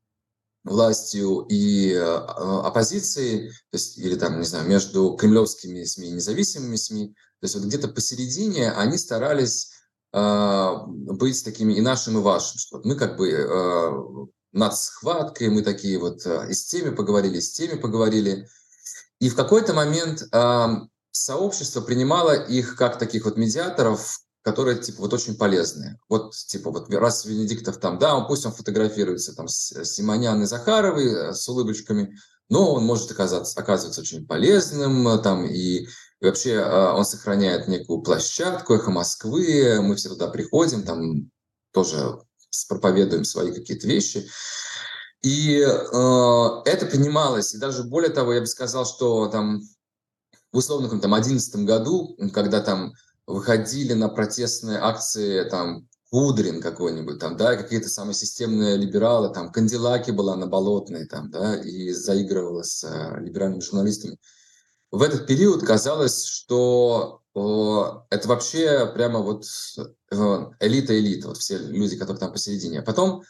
властью 0.67 1.47
и 1.49 1.95
а, 1.95 2.67
оппозицией, 2.67 3.51
то 3.51 3.75
есть, 3.75 3.99
или 3.99 4.17
там, 4.17 4.41
не 4.41 4.47
знаю, 4.47 4.69
между 4.69 5.13
кремлевскими 5.13 5.85
СМИ 5.85 6.09
и 6.09 6.13
независимыми 6.13 6.77
СМИ, 6.77 7.15
то 7.41 7.45
есть 7.45 7.55
вот 7.55 7.65
где-то 7.65 7.89
посередине 7.89 8.73
они 8.73 8.99
старались 8.99 9.71
э, 10.13 10.73
быть 10.87 11.45
такими 11.45 11.75
и 11.75 11.81
нашим, 11.81 12.19
и 12.19 12.23
вашим, 12.23 12.59
что 12.59 12.79
вот 12.79 12.87
мы 12.87 12.97
как 12.97 13.17
бы 13.17 13.31
э, 13.31 13.91
над 14.53 14.77
схваткой, 14.77 15.51
мы 15.51 15.63
такие 15.63 15.99
вот 15.99 16.25
э, 16.27 16.51
и 16.51 16.55
с 16.55 16.67
теми 16.67 16.95
поговорили, 16.95 17.39
и 17.39 17.43
с 17.43 17.53
теми 17.53 17.79
поговорили. 17.79 18.49
И 19.21 19.29
в 19.29 19.37
какой-то 19.37 19.75
момент 19.75 20.23
э, 20.33 20.67
сообщество 21.11 21.83
принимало 21.83 22.33
их 22.33 22.77
как 22.77 22.99
таких 22.99 23.27
вот 23.27 23.37
медиаторов, 23.37 24.21
которые, 24.47 24.79
типа, 24.79 25.01
вот 25.01 25.13
очень 25.13 25.37
полезные. 25.37 25.99
Вот, 26.09 26.33
типа, 26.33 26.71
вот 26.71 26.89
раз 26.95 27.25
Венедиктов 27.25 27.79
там, 27.79 27.99
да, 27.99 28.15
он, 28.15 28.29
пусть 28.29 28.47
он 28.47 28.53
фотографируется 28.53 29.35
там 29.35 29.49
с 29.49 29.85
Симонян 29.85 30.41
и 30.41 30.47
Захаровой 30.47 31.07
э, 31.07 31.33
с 31.33 31.49
улыбочками, 31.49 32.17
но 32.49 32.75
он 32.75 32.85
может 32.85 33.11
оказаться, 33.11 33.59
оказываться 33.59 34.03
очень 34.03 34.25
полезным, 34.25 35.09
э, 35.09 35.19
там, 35.19 35.47
и, 35.47 35.89
и 35.89 35.89
вообще 36.21 36.53
э, 36.53 36.93
он 36.93 37.05
сохраняет 37.05 37.67
некую 37.67 38.03
площадку 38.03 38.75
«Эхо 38.75 38.93
Москвы», 38.93 39.81
мы 39.83 39.97
все 39.97 40.11
туда 40.11 40.29
приходим, 40.29 40.85
там 40.85 41.29
тоже 41.73 42.21
проповедуем 42.69 43.25
свои 43.25 43.53
какие-то 43.53 43.89
вещи. 43.89 44.29
И 45.23 45.59
э, 45.59 45.65
это 46.67 46.87
понималось, 46.87 47.53
и 47.53 47.59
даже 47.59 47.83
более 47.83 48.11
того, 48.11 48.33
я 48.33 48.43
бы 48.43 48.47
сказал, 48.47 48.87
что 48.87 49.27
там 49.27 49.61
в 50.53 50.59
условном 50.59 51.01
там 51.01 51.15
11 51.15 51.65
году, 51.65 52.17
когда 52.33 52.61
там 52.61 52.93
выходили 53.27 53.93
на 53.93 54.09
протестные 54.09 54.79
акции, 54.79 55.49
там, 55.49 55.89
Кудрин 56.11 56.63
какой-нибудь, 56.63 57.19
там, 57.19 57.37
да, 57.37 57.57
какие-то 57.57 57.89
самые 57.89 58.15
системные 58.15 58.77
либералы, 58.77 59.35
там, 59.35 59.51
Кандилаки 59.51 60.13
была 60.13 60.37
на 60.37 60.47
Болотной, 60.47 61.07
там, 61.07 61.31
да, 61.31 61.57
и 61.57 61.91
заигрывала 61.91 62.63
с 62.63 62.85
э, 62.85 63.21
либеральными 63.21 63.61
журналистами. 63.61 64.19
В 64.93 65.03
этот 65.03 65.27
период 65.27 65.65
казалось, 65.65 66.25
что 66.25 67.23
о, 67.37 68.07
это 68.09 68.29
вообще 68.29 68.91
прямо 68.95 69.19
вот 69.19 69.45
э, 69.77 70.47
элита-элита, 70.61 71.29
вот 71.29 71.37
все 71.37 71.59
люди, 71.59 71.99
которые 71.99 72.19
там 72.19 72.33
посередине. 72.33 72.81
А 72.81 72.83
потом 72.83 73.25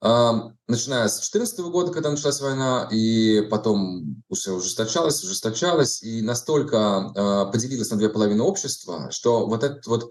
начиная 0.00 1.08
с 1.08 1.16
2014 1.16 1.58
года, 1.60 1.92
когда 1.92 2.10
началась 2.10 2.40
война, 2.40 2.88
и 2.90 3.40
потом 3.50 4.22
уже 4.28 4.52
ужесточалась, 4.52 5.24
ужесточалась, 5.24 6.02
и 6.02 6.22
настолько 6.22 7.12
э, 7.14 7.52
поделилась 7.52 7.90
на 7.90 7.96
две 7.96 8.08
половины 8.08 8.42
общества, 8.42 9.10
что 9.10 9.46
вот 9.46 9.64
это 9.64 9.80
вот 9.86 10.10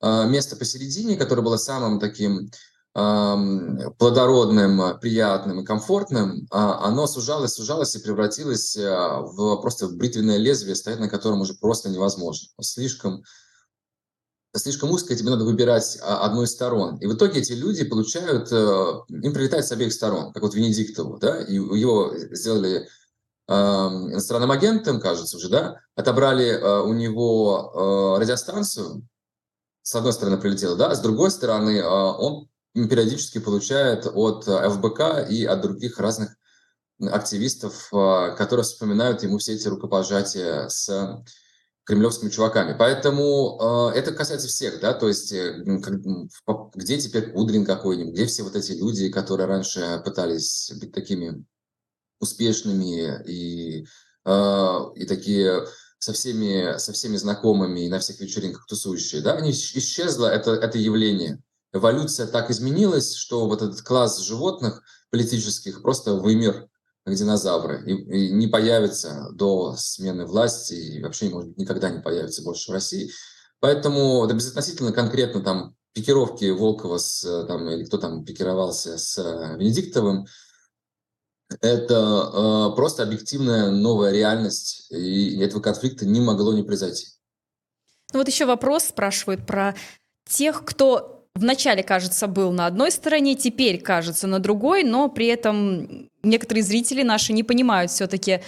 э, 0.00 0.26
место 0.28 0.56
посередине, 0.56 1.16
которое 1.16 1.42
было 1.42 1.58
самым 1.58 2.00
таким 2.00 2.50
э, 2.94 3.90
плодородным, 3.98 4.98
приятным 4.98 5.60
и 5.60 5.64
комфортным, 5.64 6.44
э, 6.44 6.46
оно 6.50 7.06
сужалось, 7.06 7.52
сужалось 7.52 7.94
и 7.96 8.02
превратилось 8.02 8.76
в 8.76 9.56
просто 9.60 9.88
в 9.88 9.96
бритвенное 9.96 10.38
лезвие, 10.38 10.74
стоять 10.74 11.00
на 11.00 11.10
котором 11.10 11.42
уже 11.42 11.52
просто 11.54 11.90
невозможно. 11.90 12.48
Слишком 12.62 13.22
слишком 14.56 14.90
узкое, 14.90 15.16
тебе 15.16 15.30
надо 15.30 15.44
выбирать 15.44 15.98
а, 16.02 16.24
одну 16.24 16.42
из 16.42 16.52
сторон. 16.52 16.96
И 16.98 17.06
в 17.06 17.14
итоге 17.14 17.40
эти 17.40 17.52
люди 17.52 17.84
получают, 17.84 18.50
э, 18.50 19.16
им 19.22 19.32
прилетает 19.32 19.66
с 19.66 19.72
обеих 19.72 19.92
сторон, 19.92 20.32
как 20.32 20.42
вот 20.42 20.54
Венедиктову, 20.54 21.18
да, 21.18 21.42
и 21.42 21.54
его 21.54 22.12
сделали 22.32 22.88
э, 23.48 23.52
иностранным 23.52 24.50
агентом, 24.50 25.00
кажется 25.00 25.36
уже, 25.36 25.48
да, 25.48 25.80
отобрали 25.94 26.46
э, 26.46 26.80
у 26.80 26.92
него 26.94 28.16
э, 28.16 28.20
радиостанцию, 28.20 29.06
с 29.82 29.94
одной 29.94 30.12
стороны 30.12 30.38
прилетело, 30.38 30.76
да, 30.76 30.94
с 30.94 31.00
другой 31.00 31.30
стороны 31.30 31.82
он 31.82 32.48
периодически 32.74 33.38
получает 33.38 34.06
от 34.06 34.44
ФБК 34.44 35.30
и 35.30 35.46
от 35.46 35.62
других 35.62 35.98
разных 35.98 36.36
активистов, 37.00 37.88
которые 37.90 38.64
вспоминают 38.64 39.22
ему 39.22 39.38
все 39.38 39.54
эти 39.54 39.66
рукопожатия 39.66 40.68
с 40.68 41.24
кремлевскими 41.88 42.28
чуваками. 42.28 42.76
Поэтому 42.78 43.90
э, 43.94 43.98
это 43.98 44.12
касается 44.12 44.46
всех, 44.46 44.78
да, 44.78 44.92
то 44.92 45.08
есть 45.08 45.32
э, 45.32 45.64
как, 45.82 46.74
где 46.74 46.98
теперь 46.98 47.32
Кудрин 47.32 47.64
какой-нибудь, 47.64 48.12
где 48.12 48.26
все 48.26 48.42
вот 48.42 48.54
эти 48.56 48.72
люди, 48.72 49.08
которые 49.08 49.46
раньше 49.46 50.02
пытались 50.04 50.70
быть 50.78 50.92
такими 50.92 51.42
успешными 52.20 53.22
и, 53.26 53.86
э, 54.26 54.78
и 54.96 55.06
такие 55.06 55.64
со 55.98 56.12
всеми, 56.12 56.76
со 56.76 56.92
всеми 56.92 57.16
знакомыми 57.16 57.86
и 57.86 57.88
на 57.88 58.00
всех 58.00 58.20
вечеринках 58.20 58.66
тусующие, 58.66 59.22
да, 59.22 59.32
они 59.32 59.52
исчезло 59.52 60.26
это, 60.26 60.50
это 60.52 60.76
явление. 60.76 61.42
Эволюция 61.72 62.26
так 62.26 62.50
изменилась, 62.50 63.14
что 63.14 63.48
вот 63.48 63.62
этот 63.62 63.80
класс 63.80 64.18
животных 64.18 64.82
политических 65.10 65.80
просто 65.80 66.12
вымер 66.12 66.68
как 67.08 67.16
динозавры, 67.16 67.82
и, 67.86 67.92
и 67.92 68.30
не 68.32 68.46
появится 68.46 69.30
до 69.32 69.74
смены 69.76 70.26
власти, 70.26 70.74
и 70.74 71.02
вообще, 71.02 71.30
может 71.30 71.56
никогда 71.56 71.90
не 71.90 72.00
появится 72.00 72.42
больше 72.42 72.70
в 72.70 72.74
России. 72.74 73.10
Поэтому 73.60 74.24
это 74.24 74.34
безотносительно 74.34 74.92
конкретно 74.92 75.40
там 75.40 75.74
пикировки 75.94 76.50
Волкова 76.50 76.98
с, 76.98 77.46
там, 77.46 77.68
или 77.68 77.84
кто 77.84 77.98
там 77.98 78.24
пикировался 78.24 78.98
с 78.98 79.18
э, 79.18 79.56
Венедиктовым, 79.58 80.26
это 81.60 81.94
э, 82.72 82.76
просто 82.76 83.02
объективная 83.02 83.70
новая 83.70 84.12
реальность, 84.12 84.86
и 84.90 85.40
этого 85.40 85.60
конфликта 85.60 86.06
не 86.06 86.20
могло 86.20 86.52
не 86.52 86.62
произойти. 86.62 87.06
Ну 88.12 88.20
вот 88.20 88.28
еще 88.28 88.44
вопрос 88.44 88.84
спрашивают 88.84 89.46
про 89.46 89.74
тех, 90.28 90.64
кто 90.64 91.17
вначале, 91.38 91.82
кажется, 91.82 92.26
был 92.26 92.52
на 92.52 92.66
одной 92.66 92.90
стороне, 92.90 93.34
теперь 93.34 93.80
кажется 93.80 94.26
на 94.26 94.38
другой, 94.38 94.84
но 94.84 95.08
при 95.08 95.26
этом 95.26 96.08
некоторые 96.22 96.62
зрители 96.62 97.02
наши 97.02 97.32
не 97.32 97.42
понимают 97.42 97.90
все-таки, 97.90 98.40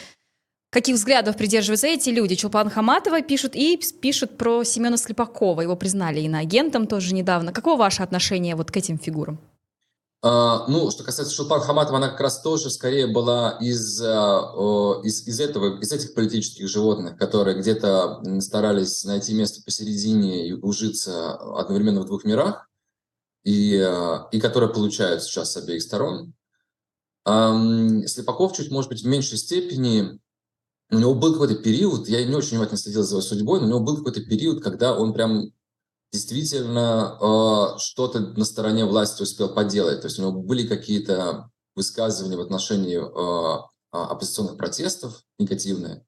каких 0.71 0.97
взглядов 0.97 1.37
придерживаются 1.37 1.87
эти 1.87 2.11
люди. 2.11 2.37
Чулпан 2.37 2.71
Хаматова 2.71 3.23
пишут 3.23 3.55
и 3.55 3.77
пишут 3.77 4.37
про 4.37 4.65
Семена 4.65 4.97
Слепакова. 4.97 5.61
Его 5.61 5.77
признали 5.77 6.21
иноагентом 6.21 6.87
тоже 6.87 7.15
недавно. 7.15 7.53
Какое 7.53 7.77
ваше 7.77 8.03
отношение 8.03 8.55
вот 8.57 8.71
к 8.71 8.77
этим 8.77 8.99
фигурам? 8.99 9.41
А, 10.23 10.67
ну, 10.69 10.91
что 10.91 11.03
касается 11.03 11.35
Шулпан 11.35 11.61
Хаматова, 11.61 11.97
она 11.97 12.09
как 12.11 12.21
раз 12.21 12.43
тоже 12.43 12.69
скорее 12.71 13.07
была 13.07 13.57
из, 13.61 14.03
а, 14.05 15.01
из, 15.03 15.27
из, 15.27 15.41
этого, 15.41 15.81
из 15.81 15.91
этих 15.93 16.15
политических 16.15 16.69
животных, 16.69 17.17
которые 17.17 17.59
где-то 17.59 18.23
старались 18.41 19.05
найти 19.05 19.35
место 19.35 19.63
посередине 19.65 20.49
и 20.49 20.53
ужиться 20.53 21.33
одновременно 21.59 22.03
в 22.03 22.07
двух 22.07 22.25
мирах 22.25 22.70
и, 23.45 23.77
э, 23.77 24.19
и 24.33 24.41
которые 24.41 24.73
получают 24.73 25.23
сейчас 25.23 25.53
с 25.53 25.57
обеих 25.57 25.83
сторон. 25.83 26.35
Слепаков 27.25 28.55
чуть, 28.55 28.71
может 28.71 28.89
быть, 28.89 29.03
в 29.03 29.07
меньшей 29.07 29.37
степени, 29.37 30.19
у 30.91 30.99
него 30.99 31.15
был 31.15 31.33
какой-то 31.35 31.57
период, 31.57 32.09
я 32.09 32.25
не 32.25 32.35
очень 32.35 32.53
внимательно 32.53 32.79
следил 32.79 33.03
за 33.03 33.17
его 33.17 33.23
судьбой, 33.23 33.61
но 33.61 33.67
у 33.67 33.69
него 33.69 33.81
был 33.81 33.99
какой-то 33.99 34.23
период, 34.23 34.63
когда 34.63 34.97
он 34.97 35.13
прям 35.13 35.53
действительно 36.13 37.19
э, 37.21 37.79
что-то 37.79 38.21
на 38.21 38.45
стороне 38.45 38.85
власти 38.85 39.23
успел 39.23 39.49
поделать. 39.55 40.01
То 40.01 40.09
есть 40.09 40.19
у 40.19 40.23
него 40.23 40.33
были 40.33 40.67
какие-то 40.67 41.51
высказывания 41.77 42.37
в 42.37 42.41
отношении 42.41 42.97
э, 42.97 43.63
оппозиционных 43.93 44.57
протестов 44.57 45.23
негативные. 45.39 46.05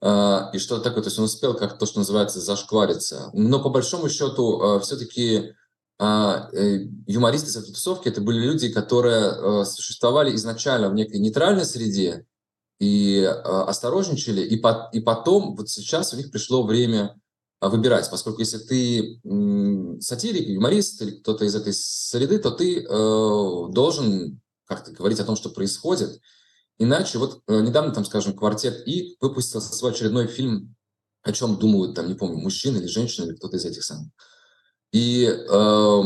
Э, 0.00 0.50
и 0.52 0.58
что-то 0.58 0.82
такое. 0.82 1.02
То 1.02 1.08
есть 1.08 1.18
он 1.18 1.26
успел, 1.26 1.54
как 1.54 1.78
то, 1.78 1.86
что 1.86 2.00
называется, 2.00 2.40
зашквариться. 2.40 3.30
Но 3.32 3.62
по 3.62 3.68
большому 3.68 4.08
счету 4.08 4.60
э, 4.60 4.80
все-таки 4.80 5.38
а, 5.38 5.54
юмористы 5.98 7.50
с 7.50 7.56
этой 7.56 7.72
тусовки 7.72 8.08
это 8.08 8.20
были 8.20 8.38
люди, 8.38 8.68
которые 8.68 9.30
э, 9.30 9.64
существовали 9.64 10.34
изначально 10.34 10.90
в 10.90 10.94
некой 10.94 11.18
нейтральной 11.18 11.64
среде 11.64 12.26
и 12.78 13.20
э, 13.20 13.30
осторожничали, 13.30 14.42
и, 14.42 14.56
по, 14.58 14.90
и 14.92 15.00
потом, 15.00 15.56
вот 15.56 15.70
сейчас 15.70 16.12
у 16.12 16.18
них 16.18 16.30
пришло 16.30 16.64
время 16.64 17.18
выбирать, 17.62 18.10
поскольку 18.10 18.40
если 18.40 18.58
ты 18.58 19.18
сатирик, 20.02 20.46
юморист 20.46 21.00
или 21.00 21.12
кто-то 21.12 21.46
из 21.46 21.54
этой 21.54 21.72
среды, 21.72 22.38
то 22.38 22.50
ты 22.50 22.86
должен 22.86 24.42
как-то 24.66 24.92
говорить 24.92 25.20
о 25.20 25.24
том, 25.24 25.36
что 25.36 25.48
происходит. 25.48 26.20
Иначе, 26.76 27.16
вот 27.16 27.40
недавно, 27.48 27.94
там, 27.94 28.04
скажем, 28.04 28.36
квартет 28.36 28.86
И 28.86 29.16
выпустил 29.22 29.62
свой 29.62 29.92
очередной 29.92 30.26
фильм, 30.26 30.76
о 31.22 31.32
чем 31.32 31.58
думают, 31.58 31.94
там, 31.94 32.08
не 32.08 32.14
помню, 32.14 32.36
мужчина 32.36 32.76
или 32.76 32.86
женщина, 32.86 33.24
или 33.24 33.34
кто-то 33.34 33.56
из 33.56 33.64
этих 33.64 33.82
самых. 33.82 34.10
И, 34.92 35.26
э, 35.26 36.02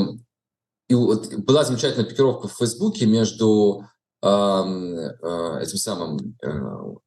и 0.89 0.95
вот 0.95 1.35
была 1.35 1.65
замечательная 1.65 2.09
пикировка 2.09 2.49
в 2.49 2.57
Фейсбуке 2.57 3.07
между 3.07 3.85
э, 4.23 4.27
э, 4.29 5.59
этим 5.63 5.79
самым 5.79 6.37
э, 6.43 6.49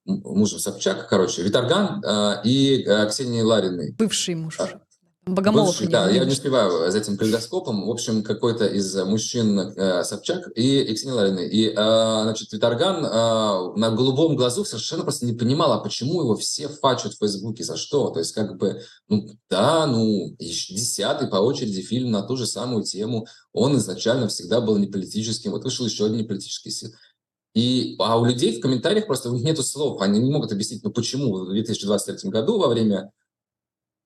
мужем 0.06 0.60
Собчак, 0.60 1.08
короче, 1.10 1.44
Виторган 1.44 2.04
э, 2.04 2.42
и 2.46 2.84
э, 2.84 3.08
Ксенией 3.10 3.44
Лариной. 3.44 3.94
Бывший 3.98 4.36
муж. 4.36 4.58
Богомолов. 5.26 5.68
Бывший, 5.68 5.88
да, 5.88 6.10
я 6.10 6.26
не 6.26 6.32
успеваю 6.32 6.92
за 6.92 6.98
этим 6.98 7.18
калейдоскопом. 7.18 7.88
В 7.88 7.90
общем, 7.90 8.24
какой-то 8.24 8.66
из 8.66 8.94
мужчин 9.06 9.58
э, 9.58 10.04
Собчак 10.04 10.50
и, 10.56 10.94
Ксения 10.94 11.14
Ларина. 11.14 11.40
И, 11.40 11.70
э, 11.70 11.74
значит, 11.74 12.52
Виторган 12.52 13.06
э, 13.06 13.80
на 13.80 13.92
голубом 13.92 14.36
глазу 14.36 14.66
совершенно 14.66 15.04
просто 15.04 15.26
не 15.26 15.32
понимал, 15.32 15.72
а 15.72 15.80
почему 15.80 16.22
его 16.22 16.36
все 16.36 16.68
фачат 16.68 17.14
в 17.14 17.20
Фейсбуке, 17.20 17.64
за 17.64 17.78
что? 17.78 18.10
То 18.10 18.20
есть, 18.20 18.34
как 18.34 18.58
бы, 18.58 18.82
ну, 19.08 19.30
да, 19.50 19.88
ну, 19.88 20.36
десятый 20.40 21.30
по 21.30 21.38
очереди 21.38 21.82
фильм 21.82 22.12
на 22.12 22.24
ту 22.24 22.36
же 22.36 22.46
самую 22.46 22.84
тему. 22.84 23.26
Он 23.54 23.78
изначально 23.78 24.28
всегда 24.28 24.60
был 24.60 24.78
не 24.78 24.88
политическим. 24.88 25.52
Вот 25.52 25.64
вышел 25.64 25.86
еще 25.86 26.06
один 26.06 26.28
политический 26.28 26.72
сил. 26.72 26.90
И, 27.54 27.96
а 28.00 28.20
у 28.20 28.26
людей 28.26 28.58
в 28.58 28.62
комментариях 28.62 29.08
просто 29.08 29.30
у 29.30 29.34
них 29.36 29.44
нету 29.44 29.64
слов, 29.64 30.02
они 30.02 30.20
не 30.20 30.32
могут 30.32 30.52
объяснить, 30.52 30.84
ну 30.84 30.92
почему 30.92 31.46
в 31.46 31.50
2023 31.50 32.30
году 32.32 32.58
во 32.58 32.68
время 32.68 33.12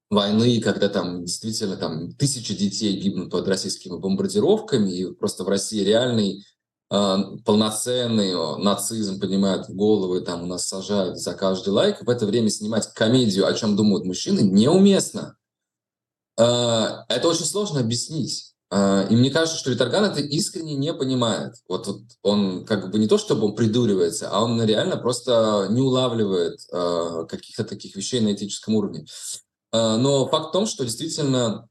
войны, 0.10 0.62
когда 0.62 0.90
там 0.90 1.26
действительно 1.26 1.76
там 1.76 2.14
тысячи 2.14 2.56
детей 2.56 3.00
гибнут 3.00 3.32
под 3.32 3.48
российскими 3.48 3.98
бомбардировками, 3.98 4.92
и 4.92 5.14
просто 5.14 5.44
в 5.44 5.50
России 5.50 5.84
реальный 5.84 6.46
э, 6.90 7.18
полноценный 7.46 8.34
нацизм 8.62 9.20
поднимают 9.20 9.70
головы, 9.70 10.22
там 10.22 10.44
у 10.44 10.46
нас 10.46 10.68
сажают 10.68 11.18
за 11.18 11.34
каждый 11.34 11.70
лайк, 11.70 12.02
в 12.02 12.10
это 12.10 12.26
время 12.26 12.50
снимать 12.50 12.94
комедию, 12.94 13.48
о 13.48 13.54
чем 13.54 13.76
думают 13.76 14.06
мужчины, 14.06 14.42
неуместно. 14.42 15.38
Э, 16.40 17.04
это 17.10 17.28
очень 17.28 17.46
сложно 17.46 17.82
объяснить. 17.82 18.54
Uh, 18.70 19.08
и 19.10 19.16
мне 19.16 19.32
кажется, 19.32 19.58
что 19.58 19.70
Виторган 19.70 20.04
это 20.04 20.20
искренне 20.20 20.76
не 20.76 20.94
понимает. 20.94 21.54
Вот, 21.70 21.88
вот 21.88 22.02
он 22.22 22.66
как 22.66 22.92
бы 22.92 23.00
не 23.00 23.08
то, 23.08 23.18
чтобы 23.18 23.46
он 23.46 23.56
придуривается, 23.56 24.30
а 24.30 24.44
он 24.44 24.62
реально 24.62 24.98
просто 24.98 25.68
не 25.70 25.80
улавливает 25.80 26.60
uh, 26.74 27.26
каких-то 27.28 27.64
таких 27.64 27.96
вещей 27.96 28.20
на 28.20 28.34
этическом 28.34 28.76
уровне. 28.76 29.06
А, 29.72 29.98
но 29.98 30.28
факт 30.28 30.50
в 30.50 30.52
том, 30.52 30.66
что 30.66 30.84
действительно 30.84 31.68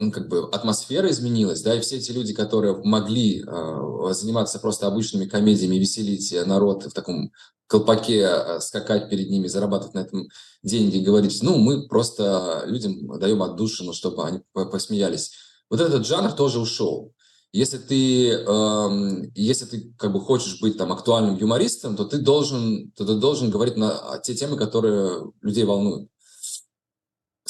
ну, 0.00 0.10
как 0.10 0.28
бы 0.28 0.48
атмосфера 0.50 1.08
изменилась, 1.10 1.62
да, 1.62 1.74
и 1.74 1.80
все 1.80 1.96
эти 1.96 2.10
люди, 2.10 2.34
которые 2.34 2.76
могли 2.82 3.42
э, 3.42 4.12
заниматься 4.12 4.58
просто 4.58 4.88
обычными 4.88 5.26
комедиями, 5.26 5.76
веселить 5.76 6.34
народ 6.46 6.84
в 6.84 6.92
таком 6.92 7.30
колпаке, 7.68 8.20
э, 8.22 8.60
скакать 8.60 9.08
перед 9.08 9.30
ними, 9.30 9.46
зарабатывать 9.46 9.94
на 9.94 10.00
этом 10.00 10.28
деньги, 10.62 10.98
говорить, 10.98 11.40
ну, 11.42 11.58
мы 11.58 11.86
просто 11.86 12.64
людям 12.66 13.18
даем 13.20 13.42
отдушину, 13.42 13.92
чтобы 13.92 14.24
они 14.24 14.40
посмеялись. 14.52 15.32
Вот 15.70 15.80
этот 15.80 16.06
жанр 16.06 16.32
тоже 16.32 16.58
ушел. 16.58 17.12
Если 17.52 17.78
ты, 17.78 18.30
э, 18.32 19.30
если 19.36 19.64
ты 19.66 19.94
как 19.96 20.12
бы 20.12 20.20
хочешь 20.20 20.60
быть 20.60 20.76
там 20.76 20.92
актуальным 20.92 21.36
юмористом, 21.36 21.96
то 21.96 22.04
ты 22.04 22.18
должен, 22.18 22.90
то 22.96 23.06
ты 23.06 23.14
должен 23.14 23.50
говорить 23.50 23.76
на 23.76 24.18
те 24.24 24.34
темы, 24.34 24.56
которые 24.56 25.32
людей 25.40 25.62
волнуют. 25.62 26.10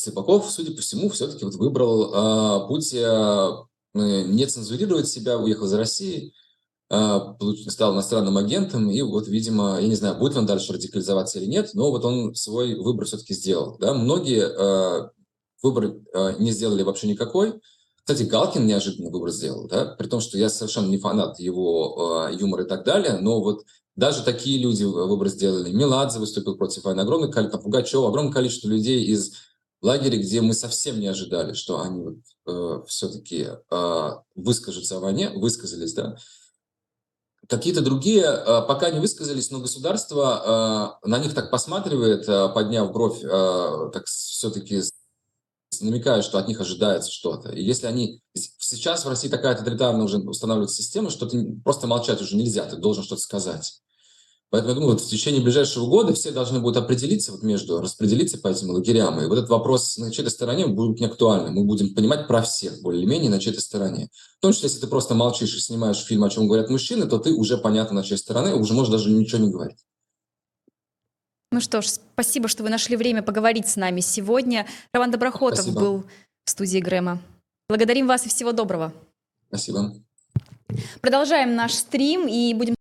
Слепаков, 0.05 0.51
судя 0.51 0.73
по 0.73 0.83
всему, 0.83 1.09
все-таки 1.09 1.45
вот 1.45 1.55
выбрал 1.55 2.13
э, 2.13 2.69
путь 2.69 2.93
э, 2.93 3.51
не 3.95 4.47
цензурировать 4.47 5.09
себя, 5.09 5.39
уехал 5.39 5.65
из 5.65 5.73
России, 5.73 6.35
э, 6.91 7.19
стал 7.69 7.95
иностранным 7.95 8.37
агентом, 8.37 8.91
и 8.91 9.01
вот, 9.01 9.29
видимо, 9.29 9.79
я 9.81 9.89
не 9.89 9.95
знаю, 9.95 10.19
будет 10.19 10.37
он 10.37 10.45
дальше 10.45 10.75
радикализоваться 10.75 11.39
или 11.39 11.47
нет, 11.47 11.71
но 11.73 11.91
вот 11.91 12.05
он 12.05 12.35
свой 12.35 12.75
выбор 12.75 13.07
все-таки 13.07 13.33
сделал. 13.33 13.79
Да? 13.79 13.95
Многие 13.95 14.43
э, 14.43 15.09
выбор 15.63 15.97
э, 16.13 16.35
не 16.39 16.53
сделали 16.53 16.83
вообще 16.83 17.09
никакой. 17.09 17.55
Кстати, 17.97 18.25
Галкин 18.25 18.67
неожиданно 18.67 19.11
выбор 19.11 19.31
сделал, 19.31 19.67
да? 19.69 19.87
при 19.87 20.07
том, 20.07 20.21
что 20.21 20.37
я 20.37 20.51
совершенно 20.51 20.89
не 20.89 20.99
фанат 20.99 21.41
его 21.41 22.29
э, 22.29 22.35
юмора 22.35 22.65
и 22.65 22.69
так 22.69 22.85
далее, 22.85 23.17
но 23.21 23.41
вот 23.41 23.65
даже 23.97 24.23
такие 24.23 24.59
люди 24.59 24.85
выбор 24.85 25.29
сделали. 25.29 25.73
Меладзе 25.73 26.19
выступил 26.19 26.57
против 26.57 26.85
войны, 26.85 27.01
огромное 27.01 27.31
количество, 27.31 27.59
Пугачева, 27.59 28.09
огромное 28.09 28.33
количество 28.33 28.69
людей 28.69 29.05
из 29.05 29.33
лагере, 29.85 30.19
где 30.19 30.41
мы 30.41 30.55
совсем 30.55 30.99
не 30.99 31.07
ожидали, 31.07 31.53
что 31.53 31.81
они 31.81 32.23
э, 32.47 32.83
все-таки 32.87 33.49
э, 33.71 34.11
выскажутся 34.35 34.97
о 34.97 35.01
войне, 35.01 35.31
высказались, 35.31 35.93
да. 35.95 36.17
Какие-то 37.49 37.83
другие 37.83 38.25
э, 38.25 38.63
пока 38.67 38.91
не 38.91 39.01
высказались, 39.01 39.51
но 39.51 39.61
государство 39.61 40.99
э, 41.05 41.09
на 41.09 41.19
них 41.19 41.35
так 41.35 41.51
посматривает, 41.51 42.29
э, 42.29 42.49
подняв 42.49 42.93
бровь, 42.93 43.23
э, 43.23 43.91
так 43.93 44.07
все-таки 44.07 44.83
намекая, 45.81 46.23
что 46.23 46.39
от 46.39 46.49
них 46.49 46.61
ожидается 46.61 47.11
что-то. 47.11 47.51
И 47.51 47.63
если 47.63 47.87
они... 47.87 48.21
Сейчас 48.33 49.05
в 49.05 49.09
России 49.09 49.29
такая 49.29 49.57
тоталитарная 49.57 50.05
уже 50.05 50.19
устанавливается 50.19 50.77
система, 50.77 51.11
что 51.11 51.27
ты 51.27 51.61
просто 51.65 51.87
молчать 51.87 52.23
уже 52.23 52.37
нельзя, 52.37 52.65
ты 52.65 52.77
должен 52.77 53.05
что-то 53.05 53.21
сказать. 53.21 53.81
Поэтому 54.55 54.71
я 54.71 54.75
думаю, 54.77 54.93
вот 54.93 55.01
в 55.01 55.09
течение 55.09 55.43
ближайшего 55.43 55.87
года 55.87 56.15
все 56.15 56.31
должны 56.31 56.61
будут 56.61 56.77
определиться 56.77 57.33
вот 57.33 57.43
между, 57.43 57.81
распределиться 57.81 58.39
по 58.39 58.47
этим 58.47 58.71
лагерям. 58.71 59.21
И 59.21 59.27
вот 59.27 59.37
этот 59.37 59.51
вопрос 59.51 59.99
на 59.99 60.13
чьей-то 60.13 60.31
стороне 60.31 60.69
будет 60.69 61.01
не 61.01 61.07
актуальным. 61.07 61.55
Мы 61.55 61.65
будем 61.65 61.93
понимать 61.93 62.29
про 62.29 62.41
всех 62.41 62.81
более-менее 62.81 63.31
на 63.33 63.41
чьей-то 63.41 63.61
стороне. 63.61 64.11
В 64.39 64.43
том 64.43 64.53
числе, 64.53 64.69
если 64.69 64.83
ты 64.83 64.87
просто 64.87 65.17
молчишь 65.17 65.57
и 65.57 65.59
снимаешь 65.59 65.97
фильм, 65.97 66.23
о 66.23 66.31
чем 66.31 66.47
говорят 66.47 66.71
мужчины, 66.71 67.07
то 67.07 67.19
ты 67.19 67.33
уже 67.33 67.59
понятно 67.59 67.97
на 67.97 68.05
чьей 68.05 68.17
стороне, 68.17 68.55
уже 68.55 68.75
можешь 68.75 68.93
даже 68.93 69.11
ничего 69.11 69.45
не 69.45 69.51
говорить. 69.51 69.79
Ну 71.51 71.61
что 71.61 71.83
ж, 71.83 71.87
спасибо, 71.87 72.47
что 72.47 72.63
вы 72.63 72.69
нашли 72.69 72.95
время 72.95 73.25
поговорить 73.25 73.69
с 73.69 73.75
нами 73.75 74.03
сегодня. 74.03 74.69
Роман 74.93 75.11
Доброхотов 75.11 75.63
Спасибо. 75.63 75.81
был 75.81 76.05
в 76.45 76.51
студии 76.51 76.79
Грэма. 76.79 77.21
Благодарим 77.69 78.07
вас 78.07 78.25
и 78.25 78.29
всего 78.29 78.53
доброго. 78.53 78.93
Спасибо. 79.49 79.95
Продолжаем 81.01 81.57
наш 81.57 81.73
стрим 81.73 82.29
и 82.29 82.55
будем 82.55 82.77